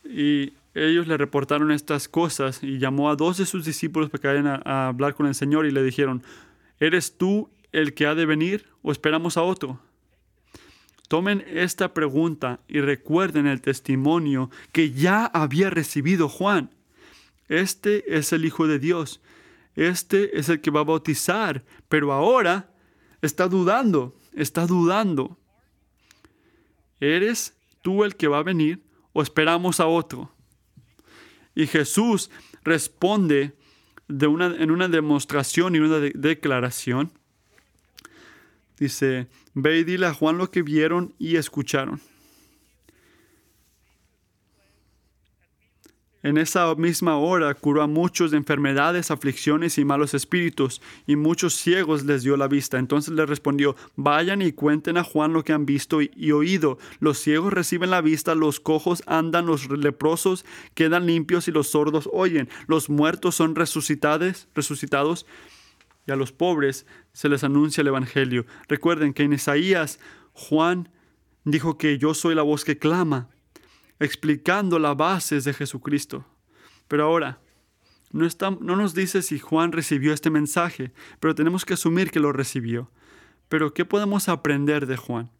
Y 0.04 0.52
ellos 0.74 1.06
le 1.06 1.16
reportaron 1.16 1.70
estas 1.70 2.08
cosas 2.08 2.62
y 2.62 2.78
llamó 2.78 3.10
a 3.10 3.16
dos 3.16 3.36
de 3.36 3.46
sus 3.46 3.64
discípulos 3.64 4.08
para 4.08 4.20
que 4.20 4.28
vayan 4.28 4.46
a, 4.46 4.88
hablar 4.88 5.14
con 5.14 5.26
el 5.26 5.34
Señor 5.34 5.66
y 5.66 5.70
le 5.70 5.82
dijeron, 5.82 6.22
¿eres 6.80 7.16
tú 7.18 7.50
el 7.72 7.94
que 7.94 8.06
ha 8.06 8.14
de 8.14 8.26
venir 8.26 8.66
o 8.82 8.90
esperamos 8.90 9.36
a 9.36 9.42
otro? 9.42 9.80
Tomen 11.08 11.44
esta 11.46 11.92
pregunta 11.92 12.60
y 12.68 12.80
recuerden 12.80 13.46
el 13.46 13.60
testimonio 13.60 14.50
que 14.72 14.92
ya 14.92 15.26
había 15.26 15.68
recibido 15.68 16.28
Juan. 16.30 16.70
Este 17.48 18.16
es 18.16 18.32
el 18.32 18.46
Hijo 18.46 18.66
de 18.66 18.78
Dios. 18.78 19.20
Este 19.76 20.38
es 20.38 20.48
el 20.48 20.62
que 20.62 20.70
va 20.70 20.80
a 20.80 20.84
bautizar, 20.84 21.64
pero 21.88 22.12
ahora 22.12 22.70
está 23.20 23.46
dudando, 23.46 24.16
está 24.32 24.66
dudando. 24.66 25.38
¿Eres 26.98 27.58
tú 27.82 28.04
el 28.04 28.16
que 28.16 28.28
va 28.28 28.38
a 28.38 28.42
venir 28.42 28.82
o 29.12 29.20
esperamos 29.20 29.80
a 29.80 29.86
otro? 29.86 30.32
Y 31.54 31.66
Jesús 31.66 32.30
responde 32.64 33.52
de 34.08 34.26
una, 34.26 34.46
en 34.46 34.70
una 34.70 34.88
demostración 34.88 35.74
y 35.74 35.78
una 35.78 35.98
declaración. 35.98 37.12
Dice, 38.78 39.28
ve 39.54 39.78
y 39.78 39.84
dile 39.84 40.06
a 40.06 40.14
Juan 40.14 40.38
lo 40.38 40.50
que 40.50 40.62
vieron 40.62 41.14
y 41.18 41.36
escucharon. 41.36 42.00
En 46.22 46.38
esa 46.38 46.72
misma 46.76 47.16
hora 47.16 47.52
curó 47.54 47.82
a 47.82 47.88
muchos 47.88 48.30
de 48.30 48.36
enfermedades, 48.36 49.10
aflicciones 49.10 49.76
y 49.76 49.84
malos 49.84 50.14
espíritus, 50.14 50.80
y 51.04 51.16
muchos 51.16 51.54
ciegos 51.54 52.04
les 52.04 52.22
dio 52.22 52.36
la 52.36 52.46
vista. 52.46 52.78
Entonces 52.78 53.12
le 53.12 53.26
respondió, 53.26 53.74
vayan 53.96 54.40
y 54.40 54.52
cuenten 54.52 54.96
a 54.98 55.04
Juan 55.04 55.32
lo 55.32 55.42
que 55.42 55.52
han 55.52 55.66
visto 55.66 56.00
y, 56.00 56.30
oído. 56.30 56.78
Los 57.00 57.18
ciegos 57.18 57.52
reciben 57.52 57.90
la 57.90 58.00
vista, 58.00 58.36
los 58.36 58.60
cojos 58.60 59.02
andan, 59.06 59.46
los 59.46 59.68
leprosos 59.68 60.44
quedan 60.74 61.06
limpios 61.06 61.48
y 61.48 61.52
los 61.52 61.68
sordos 61.68 62.08
oyen. 62.12 62.48
Los 62.68 62.88
muertos 62.88 63.34
son 63.34 63.56
resucitados, 63.56 64.46
resucitados 64.54 65.26
y 66.06 66.12
a 66.12 66.16
los 66.16 66.32
pobres 66.32 66.86
se 67.12 67.28
les 67.28 67.42
anuncia 67.42 67.80
el 67.80 67.88
Evangelio. 67.88 68.46
Recuerden 68.68 69.12
que 69.12 69.24
en 69.24 69.32
Isaías 69.32 69.98
Juan 70.34 70.88
dijo 71.44 71.78
que 71.78 71.98
yo 71.98 72.14
soy 72.14 72.34
la 72.34 72.42
voz 72.42 72.64
que 72.64 72.78
clama, 72.78 73.28
explicando 74.02 74.78
las 74.78 74.96
bases 74.96 75.44
de 75.44 75.54
Jesucristo. 75.54 76.24
Pero 76.88 77.04
ahora, 77.04 77.40
no, 78.10 78.26
está, 78.26 78.50
no 78.50 78.76
nos 78.76 78.94
dice 78.94 79.22
si 79.22 79.38
Juan 79.38 79.72
recibió 79.72 80.12
este 80.12 80.30
mensaje, 80.30 80.92
pero 81.20 81.34
tenemos 81.34 81.64
que 81.64 81.74
asumir 81.74 82.10
que 82.10 82.20
lo 82.20 82.32
recibió. 82.32 82.90
Pero 83.48 83.72
¿qué 83.72 83.84
podemos 83.84 84.28
aprender 84.28 84.86
de 84.86 84.96
Juan? 84.96 85.30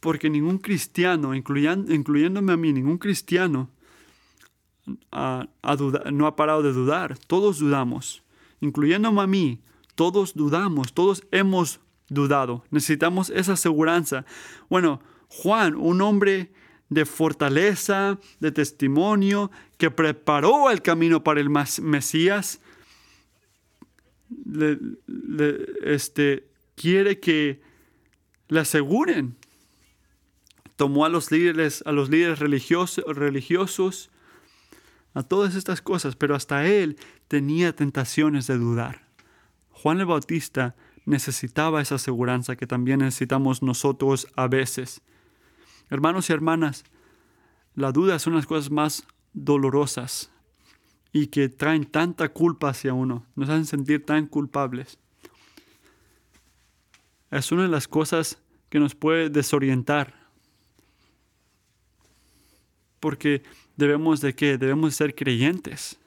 Porque 0.00 0.30
ningún 0.30 0.58
cristiano, 0.58 1.34
incluyéndome 1.34 2.52
a 2.52 2.56
mí, 2.56 2.72
ningún 2.72 2.98
cristiano 2.98 3.70
no 4.82 6.26
ha 6.26 6.36
parado 6.36 6.62
de 6.62 6.72
dudar. 6.72 7.18
Todos 7.26 7.58
dudamos, 7.58 8.22
incluyéndome 8.60 9.20
a 9.22 9.26
mí. 9.26 9.60
Todos 9.94 10.34
dudamos, 10.34 10.92
todos 10.92 11.24
hemos 11.30 11.80
dudado. 12.08 12.62
Necesitamos 12.70 13.30
esa 13.30 13.54
aseguranza. 13.54 14.24
Bueno, 14.68 15.00
Juan, 15.28 15.74
un 15.74 16.00
hombre 16.00 16.52
de 16.88 17.04
fortaleza, 17.04 18.18
de 18.40 18.52
testimonio, 18.52 19.50
que 19.76 19.90
preparó 19.90 20.70
el 20.70 20.82
camino 20.82 21.24
para 21.24 21.40
el 21.40 21.50
Mesías, 21.50 22.60
este, 25.84 26.48
quiere 26.74 27.20
que 27.20 27.60
le 28.48 28.60
aseguren. 28.60 29.36
Tomó 30.76 31.04
a 31.04 31.08
los 31.08 31.30
líderes, 31.30 31.82
a 31.86 31.92
los 31.92 32.10
líderes 32.10 32.38
religiosos, 32.38 33.04
religiosos, 33.06 34.10
a 35.14 35.22
todas 35.22 35.54
estas 35.54 35.80
cosas, 35.80 36.14
pero 36.14 36.34
hasta 36.34 36.66
él 36.66 36.98
tenía 37.28 37.74
tentaciones 37.74 38.46
de 38.46 38.58
dudar. 38.58 39.06
Juan 39.70 40.00
el 40.00 40.06
Bautista 40.06 40.76
necesitaba 41.06 41.80
esa 41.80 41.94
aseguranza 41.94 42.56
que 42.56 42.66
también 42.66 42.98
necesitamos 42.98 43.62
nosotros 43.62 44.28
a 44.36 44.48
veces. 44.48 45.00
Hermanos 45.88 46.28
y 46.28 46.32
hermanas, 46.32 46.84
la 47.74 47.92
duda 47.92 48.18
son 48.18 48.34
las 48.34 48.46
cosas 48.46 48.70
más 48.70 49.06
dolorosas 49.32 50.30
y 51.12 51.28
que 51.28 51.48
traen 51.48 51.84
tanta 51.84 52.28
culpa 52.28 52.70
hacia 52.70 52.92
uno, 52.92 53.24
nos 53.36 53.48
hacen 53.48 53.66
sentir 53.66 54.04
tan 54.04 54.26
culpables. 54.26 54.98
Es 57.30 57.52
una 57.52 57.62
de 57.62 57.68
las 57.68 57.88
cosas 57.88 58.38
que 58.68 58.78
nos 58.78 58.94
puede 58.94 59.30
desorientar. 59.30 60.14
Porque 63.00 63.42
debemos 63.76 64.20
de 64.20 64.34
qué? 64.34 64.58
Debemos 64.58 64.94
ser 64.94 65.14
creyentes. 65.14 65.98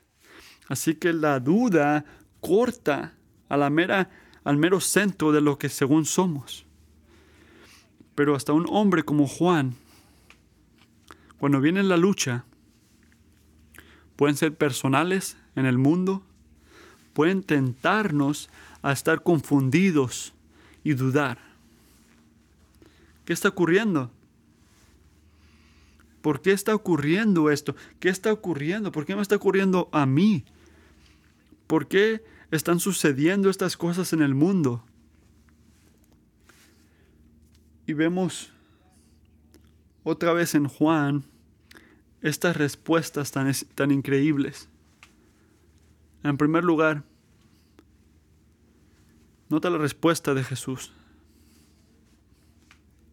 Así 0.67 0.95
que 0.95 1.13
la 1.13 1.39
duda 1.39 2.05
corta 2.39 3.13
a 3.47 3.57
la 3.57 3.69
mera, 3.69 4.09
al 4.43 4.57
mero 4.57 4.79
centro 4.79 5.31
de 5.31 5.41
lo 5.41 5.57
que 5.57 5.69
según 5.69 6.05
somos. 6.05 6.65
Pero 8.19 8.35
hasta 8.35 8.51
un 8.51 8.65
hombre 8.67 9.03
como 9.03 9.29
Juan, 9.29 9.75
cuando 11.37 11.61
viene 11.61 11.81
la 11.83 11.95
lucha, 11.95 12.43
pueden 14.17 14.35
ser 14.35 14.53
personales 14.57 15.37
en 15.55 15.65
el 15.65 15.77
mundo, 15.77 16.21
pueden 17.13 17.43
tentarnos 17.43 18.49
a 18.81 18.91
estar 18.91 19.23
confundidos 19.23 20.33
y 20.83 20.95
dudar. 20.95 21.37
¿Qué 23.23 23.31
está 23.31 23.47
ocurriendo? 23.47 24.11
¿Por 26.21 26.41
qué 26.41 26.51
está 26.51 26.75
ocurriendo 26.75 27.49
esto? 27.49 27.73
¿Qué 28.01 28.09
está 28.09 28.33
ocurriendo? 28.33 28.91
¿Por 28.91 29.05
qué 29.05 29.15
me 29.15 29.21
está 29.21 29.37
ocurriendo 29.37 29.87
a 29.93 30.05
mí? 30.05 30.43
¿Por 31.67 31.87
qué 31.87 32.21
están 32.51 32.81
sucediendo 32.81 33.49
estas 33.49 33.77
cosas 33.77 34.11
en 34.11 34.21
el 34.21 34.35
mundo? 34.35 34.83
Y 37.89 37.93
vemos 37.93 38.51
otra 40.03 40.31
vez 40.31 40.53
en 40.53 40.67
Juan 40.67 41.23
estas 42.21 42.55
respuestas 42.55 43.31
tan, 43.31 43.51
tan 43.73 43.89
increíbles. 43.89 44.69
En 46.21 46.37
primer 46.37 46.63
lugar, 46.63 47.01
nota 49.49 49.71
la 49.71 49.79
respuesta 49.79 50.35
de 50.35 50.43
Jesús 50.43 50.91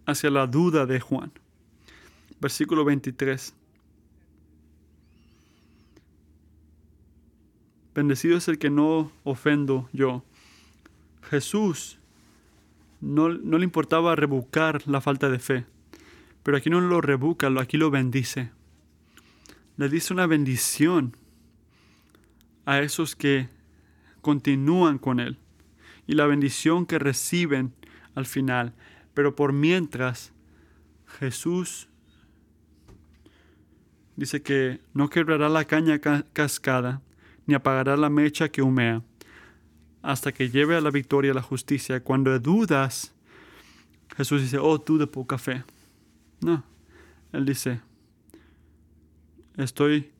hacia 0.05 0.29
la 0.29 0.47
duda 0.47 0.85
de 0.85 1.01
Juan. 1.01 1.33
Versículo 2.39 2.85
23. 2.85 3.55
Bendecido 7.95 8.37
es 8.37 8.47
el 8.49 8.59
que 8.59 8.69
no 8.69 9.11
ofendo 9.25 9.89
yo. 9.95 10.23
Jesús 11.23 11.99
no, 13.01 13.29
le 13.29 13.65
importaba 13.65 14.17
rebucar 14.17 14.87
la 14.87 15.01
falta 15.01 15.31
de 15.31 15.39
fe. 15.39 15.67
Pero 16.43 16.57
aquí 16.57 16.71
no 16.71 16.81
lo 16.81 17.01
rebuca, 17.01 17.49
aquí 17.59 17.77
lo 17.77 17.91
bendice. 17.91 18.51
Le 19.77 19.89
dice 19.89 20.13
una 20.13 20.27
bendición 20.27 21.17
a 22.65 22.81
esos 22.81 23.17
que 23.17 23.49
continúan 24.23 24.99
con 24.99 25.21
Él 25.21 25.39
y 26.07 26.15
la 26.15 26.27
bendición 26.27 26.87
que 26.87 26.99
reciben 26.99 27.75
al 28.15 28.27
final. 28.27 28.75
Pero 29.13 29.37
por 29.37 29.53
mientras, 29.53 30.33
Jesús 31.19 31.89
dice 34.15 34.43
que 34.43 34.81
no 34.95 35.11
quebrará 35.11 35.49
la 35.49 35.65
caña 35.65 36.01
cascada, 36.33 37.03
ni 37.47 37.55
apagará 37.55 37.97
la 37.97 38.09
mecha 38.09 38.49
que 38.49 38.63
humea 38.63 39.03
hasta 40.07 40.31
que 40.31 40.51
lleve 40.51 40.77
a 40.77 40.81
la 40.81 40.91
victoria 40.91 41.35
la 41.35 41.43
justicia. 41.43 42.01
Cuando 42.01 42.39
dudas, 42.39 43.13
Jesús 44.17 44.41
dice, 44.41 44.57
oh 44.57 44.81
tú 44.81 44.99
de 44.99 45.09
poca 45.09 45.37
fe. 45.37 45.65
No, 46.41 46.63
Él 47.33 47.45
dice, 47.45 47.81
estoy 49.57 50.13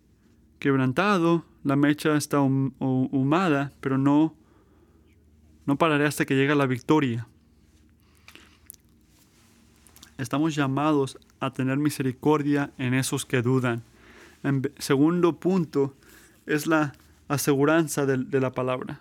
quebrantado, 0.59 1.45
la 1.63 1.77
mecha 1.77 2.17
está 2.17 2.41
humada, 2.41 3.73
pero 3.81 3.97
no, 3.97 4.35
no 5.67 5.77
pararé 5.79 6.07
hasta 6.07 6.25
que 6.25 6.35
llegue 6.35 6.57
la 6.57 6.67
victoria. 6.67 7.29
Estamos 10.19 10.57
llamados 10.57 11.17
a 11.39 11.53
tener 11.53 11.79
misericordia 11.79 12.73
en 12.77 12.93
esos 12.93 13.25
que 13.25 13.41
dudan. 13.41 13.85
En 14.43 14.69
segundo 14.79 15.39
punto 15.39 15.95
es 16.45 16.67
la 16.67 16.93
aseguranza 17.29 18.05
de 18.05 18.41
la 18.41 18.51
palabra. 18.51 19.01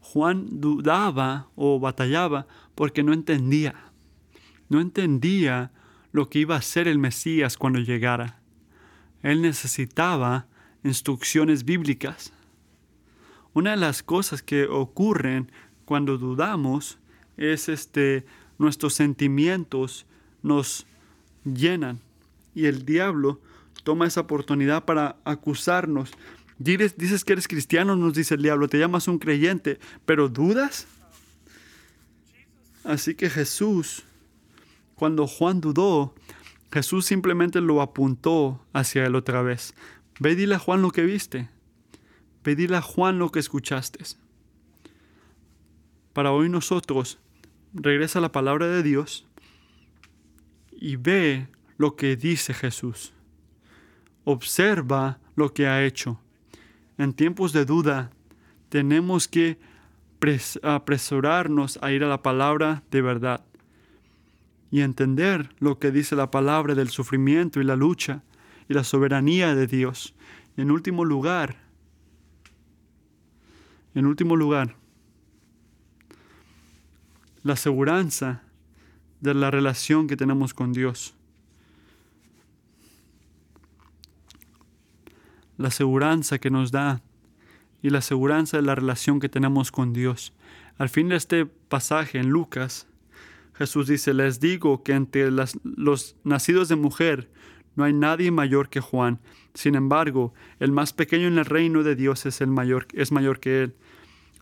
Juan 0.00 0.46
dudaba 0.60 1.48
o 1.54 1.78
batallaba 1.80 2.46
porque 2.74 3.02
no 3.02 3.12
entendía. 3.12 3.74
No 4.68 4.80
entendía 4.80 5.72
lo 6.12 6.28
que 6.28 6.40
iba 6.40 6.56
a 6.56 6.62
ser 6.62 6.88
el 6.88 6.98
Mesías 6.98 7.56
cuando 7.56 7.80
llegara. 7.80 8.40
Él 9.22 9.42
necesitaba 9.42 10.46
instrucciones 10.84 11.64
bíblicas. 11.64 12.32
Una 13.52 13.72
de 13.72 13.76
las 13.78 14.02
cosas 14.02 14.42
que 14.42 14.66
ocurren 14.66 15.50
cuando 15.84 16.18
dudamos 16.18 16.98
es 17.36 17.68
este 17.68 18.24
nuestros 18.58 18.94
sentimientos 18.94 20.06
nos 20.42 20.86
llenan 21.44 22.00
y 22.54 22.66
el 22.66 22.84
diablo 22.84 23.40
toma 23.84 24.06
esa 24.06 24.22
oportunidad 24.22 24.84
para 24.84 25.16
acusarnos 25.24 26.10
Dices 26.58 27.24
que 27.24 27.34
eres 27.34 27.46
cristiano, 27.46 27.94
nos 27.94 28.14
dice 28.14 28.34
el 28.34 28.42
diablo, 28.42 28.68
te 28.68 28.78
llamas 28.78 29.06
un 29.06 29.18
creyente, 29.18 29.78
pero 30.04 30.28
dudas. 30.28 30.88
Así 32.82 33.14
que 33.14 33.30
Jesús, 33.30 34.02
cuando 34.96 35.28
Juan 35.28 35.60
dudó, 35.60 36.14
Jesús 36.72 37.06
simplemente 37.06 37.60
lo 37.60 37.80
apuntó 37.80 38.60
hacia 38.72 39.06
él 39.06 39.14
otra 39.14 39.42
vez. 39.42 39.74
Ve 40.18 40.34
dile 40.34 40.56
a 40.56 40.58
Juan 40.58 40.82
lo 40.82 40.90
que 40.90 41.02
viste. 41.02 41.48
Ve 42.42 42.56
dile 42.56 42.76
a 42.76 42.82
Juan 42.82 43.20
lo 43.20 43.30
que 43.30 43.38
escuchaste. 43.38 44.04
Para 46.12 46.32
hoy 46.32 46.48
nosotros, 46.48 47.20
regresa 47.72 48.20
la 48.20 48.32
palabra 48.32 48.66
de 48.66 48.82
Dios 48.82 49.26
y 50.72 50.96
ve 50.96 51.46
lo 51.76 51.94
que 51.94 52.16
dice 52.16 52.52
Jesús. 52.52 53.12
Observa 54.24 55.20
lo 55.36 55.54
que 55.54 55.68
ha 55.68 55.84
hecho 55.84 56.20
en 56.98 57.12
tiempos 57.14 57.52
de 57.52 57.64
duda, 57.64 58.10
tenemos 58.68 59.28
que 59.28 59.58
apresurarnos 60.62 61.78
a 61.80 61.92
ir 61.92 62.02
a 62.02 62.08
la 62.08 62.22
palabra 62.22 62.82
de 62.90 63.02
verdad 63.02 63.44
y 64.70 64.80
entender 64.80 65.54
lo 65.60 65.78
que 65.78 65.90
dice 65.90 66.16
la 66.16 66.30
palabra 66.30 66.74
del 66.74 66.90
sufrimiento 66.90 67.60
y 67.60 67.64
la 67.64 67.76
lucha 67.76 68.22
y 68.68 68.74
la 68.74 68.84
soberanía 68.84 69.54
de 69.54 69.66
Dios. 69.66 70.14
en 70.56 70.72
último 70.72 71.04
lugar, 71.04 71.56
en 73.94 74.06
último 74.06 74.34
lugar, 74.34 74.74
la 77.44 77.52
aseguranza 77.52 78.42
de 79.20 79.34
la 79.34 79.52
relación 79.52 80.08
que 80.08 80.16
tenemos 80.16 80.52
con 80.52 80.72
Dios. 80.72 81.14
La 85.58 85.70
seguridad 85.70 86.20
que 86.40 86.50
nos 86.50 86.70
da 86.70 87.02
y 87.82 87.90
la 87.90 88.00
seguridad 88.00 88.44
de 88.50 88.62
la 88.62 88.74
relación 88.74 89.20
que 89.20 89.28
tenemos 89.28 89.70
con 89.70 89.92
Dios. 89.92 90.32
Al 90.78 90.88
fin 90.88 91.08
de 91.08 91.16
este 91.16 91.46
pasaje 91.46 92.18
en 92.18 92.30
Lucas, 92.30 92.86
Jesús 93.54 93.88
dice, 93.88 94.14
les 94.14 94.40
digo 94.40 94.82
que 94.82 94.92
entre 94.92 95.30
los 95.30 96.16
nacidos 96.24 96.68
de 96.68 96.76
mujer 96.76 97.28
no 97.74 97.84
hay 97.84 97.92
nadie 97.92 98.30
mayor 98.30 98.68
que 98.68 98.80
Juan. 98.80 99.20
Sin 99.54 99.74
embargo, 99.74 100.32
el 100.60 100.72
más 100.72 100.92
pequeño 100.92 101.26
en 101.26 101.38
el 101.38 101.44
reino 101.44 101.82
de 101.82 101.96
Dios 101.96 102.26
es, 102.26 102.40
el 102.40 102.48
mayor, 102.48 102.86
es 102.92 103.10
mayor 103.12 103.40
que 103.40 103.64
él. 103.64 103.74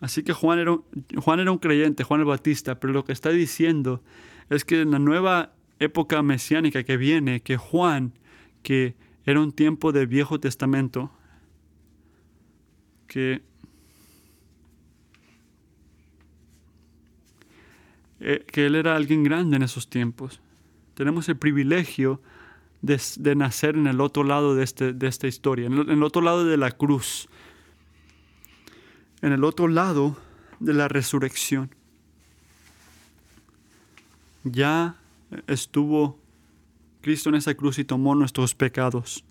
Así 0.01 0.23
que 0.23 0.35
Juan 0.35 0.59
era, 0.59 0.79
Juan 1.17 1.41
era 1.41 1.51
un 1.51 1.59
creyente, 1.59 2.05
Juan 2.05 2.21
el 2.21 2.27
Bautista, 2.27 2.79
pero 2.79 2.93
lo 2.93 3.05
que 3.05 3.13
está 3.13 3.31
diciendo 3.31 4.03
es 4.51 4.65
que 4.65 4.83
en 4.83 4.91
la 4.91 4.99
nueva 4.99 5.55
época 5.79 6.23
mesiánica 6.23 6.85
que 6.85 6.99
viene, 6.99 7.41
que 7.41 7.57
Juan, 7.57 8.13
que 8.63 8.95
era 9.27 9.41
un 9.41 9.53
tiempo 9.53 9.93
de 9.93 10.07
Viejo 10.07 10.41
Testamento, 10.41 11.11
que 13.07 13.43
Eh, 18.21 18.45
que 18.51 18.67
Él 18.67 18.75
era 18.75 18.97
alguien 18.97 19.23
grande 19.25 19.57
en 19.57 19.63
esos 19.63 19.89
tiempos. 19.89 20.41
Tenemos 20.95 21.29
el 21.29 21.37
privilegio 21.37 22.21
de, 22.81 23.35
nacer 23.35 23.77
en 23.77 23.87
el 23.87 24.01
otro 24.01 24.25
lado 24.25 24.55
de, 24.55 24.65
este, 24.65 24.93
de 24.93 25.07
esta 25.09 25.27
historia, 25.27 25.67
en 25.67 25.75
el, 25.75 26.03
otro 26.03 26.23
lado 26.23 26.45
de 26.45 26.57
la 26.57 26.71
cruz, 26.71 27.29
en 29.21 29.33
el 29.33 29.45
otro 29.45 29.69
lado 29.69 30.17
de 30.61 30.73
la 30.73 30.89
resurrección. 30.89 31.75
Ya 34.45 34.97
estuvo 35.47 36.19
Cristo 37.07 37.29
en 37.29 37.37
esa 37.37 37.55
cruz 37.55 37.79
y 37.79 37.85
tomó 37.85 38.17
nuestros 38.17 38.53
pecados. 38.53 39.25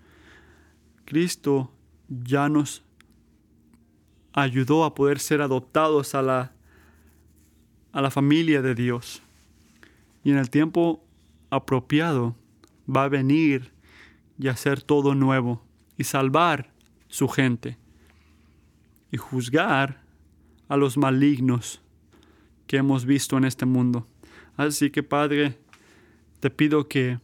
Cristo 1.04 1.70
ya 2.08 2.48
nos 2.48 2.82
ayudó 4.32 4.82
a 4.82 4.94
poder 4.94 5.18
ser 5.18 5.42
adoptados 5.42 6.14
a 6.14 6.22
la 6.22 6.52
a 7.92 8.00
la 8.00 8.10
familia 8.10 8.62
de 8.62 8.74
Dios. 8.74 9.20
Y 10.24 10.30
en 10.30 10.38
el 10.38 10.48
tiempo 10.48 11.04
apropiado 11.50 12.34
va 12.88 13.04
a 13.04 13.08
venir 13.10 13.72
y 14.38 14.48
hacer 14.48 14.80
todo 14.80 15.14
nuevo 15.14 15.62
y 15.98 16.04
salvar 16.04 16.72
su 17.08 17.28
gente 17.28 17.76
y 19.12 19.18
juzgar 19.18 20.00
a 20.66 20.78
los 20.78 20.96
malignos 20.96 21.82
que 22.66 22.78
hemos 22.78 23.04
visto 23.04 23.36
en 23.36 23.44
este 23.44 23.66
mundo. 23.66 24.08
Así 24.56 24.88
que 24.88 25.02
Padre, 25.02 25.58
te 26.40 26.48
pido 26.48 26.88
que 26.88 27.18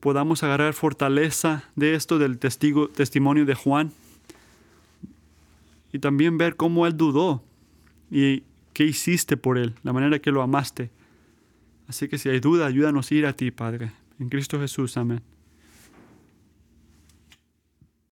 podamos 0.00 0.42
agarrar 0.42 0.74
fortaleza 0.74 1.64
de 1.74 1.94
esto 1.94 2.18
del 2.18 2.38
testigo, 2.38 2.88
testimonio 2.88 3.44
de 3.44 3.54
Juan 3.54 3.92
y 5.92 5.98
también 5.98 6.38
ver 6.38 6.56
cómo 6.56 6.86
él 6.86 6.96
dudó 6.96 7.42
y 8.10 8.44
qué 8.76 8.84
hiciste 8.84 9.36
por 9.36 9.56
Él, 9.56 9.74
la 9.82 9.94
manera 9.94 10.18
que 10.18 10.30
lo 10.30 10.42
amaste. 10.42 10.90
Así 11.88 12.08
que 12.08 12.18
si 12.18 12.28
hay 12.28 12.40
duda, 12.40 12.66
ayúdanos 12.66 13.10
a 13.10 13.14
ir 13.14 13.26
a 13.26 13.32
ti, 13.32 13.50
Padre. 13.50 13.92
En 14.18 14.28
Cristo 14.28 14.60
Jesús, 14.60 14.96
amén. 14.96 15.22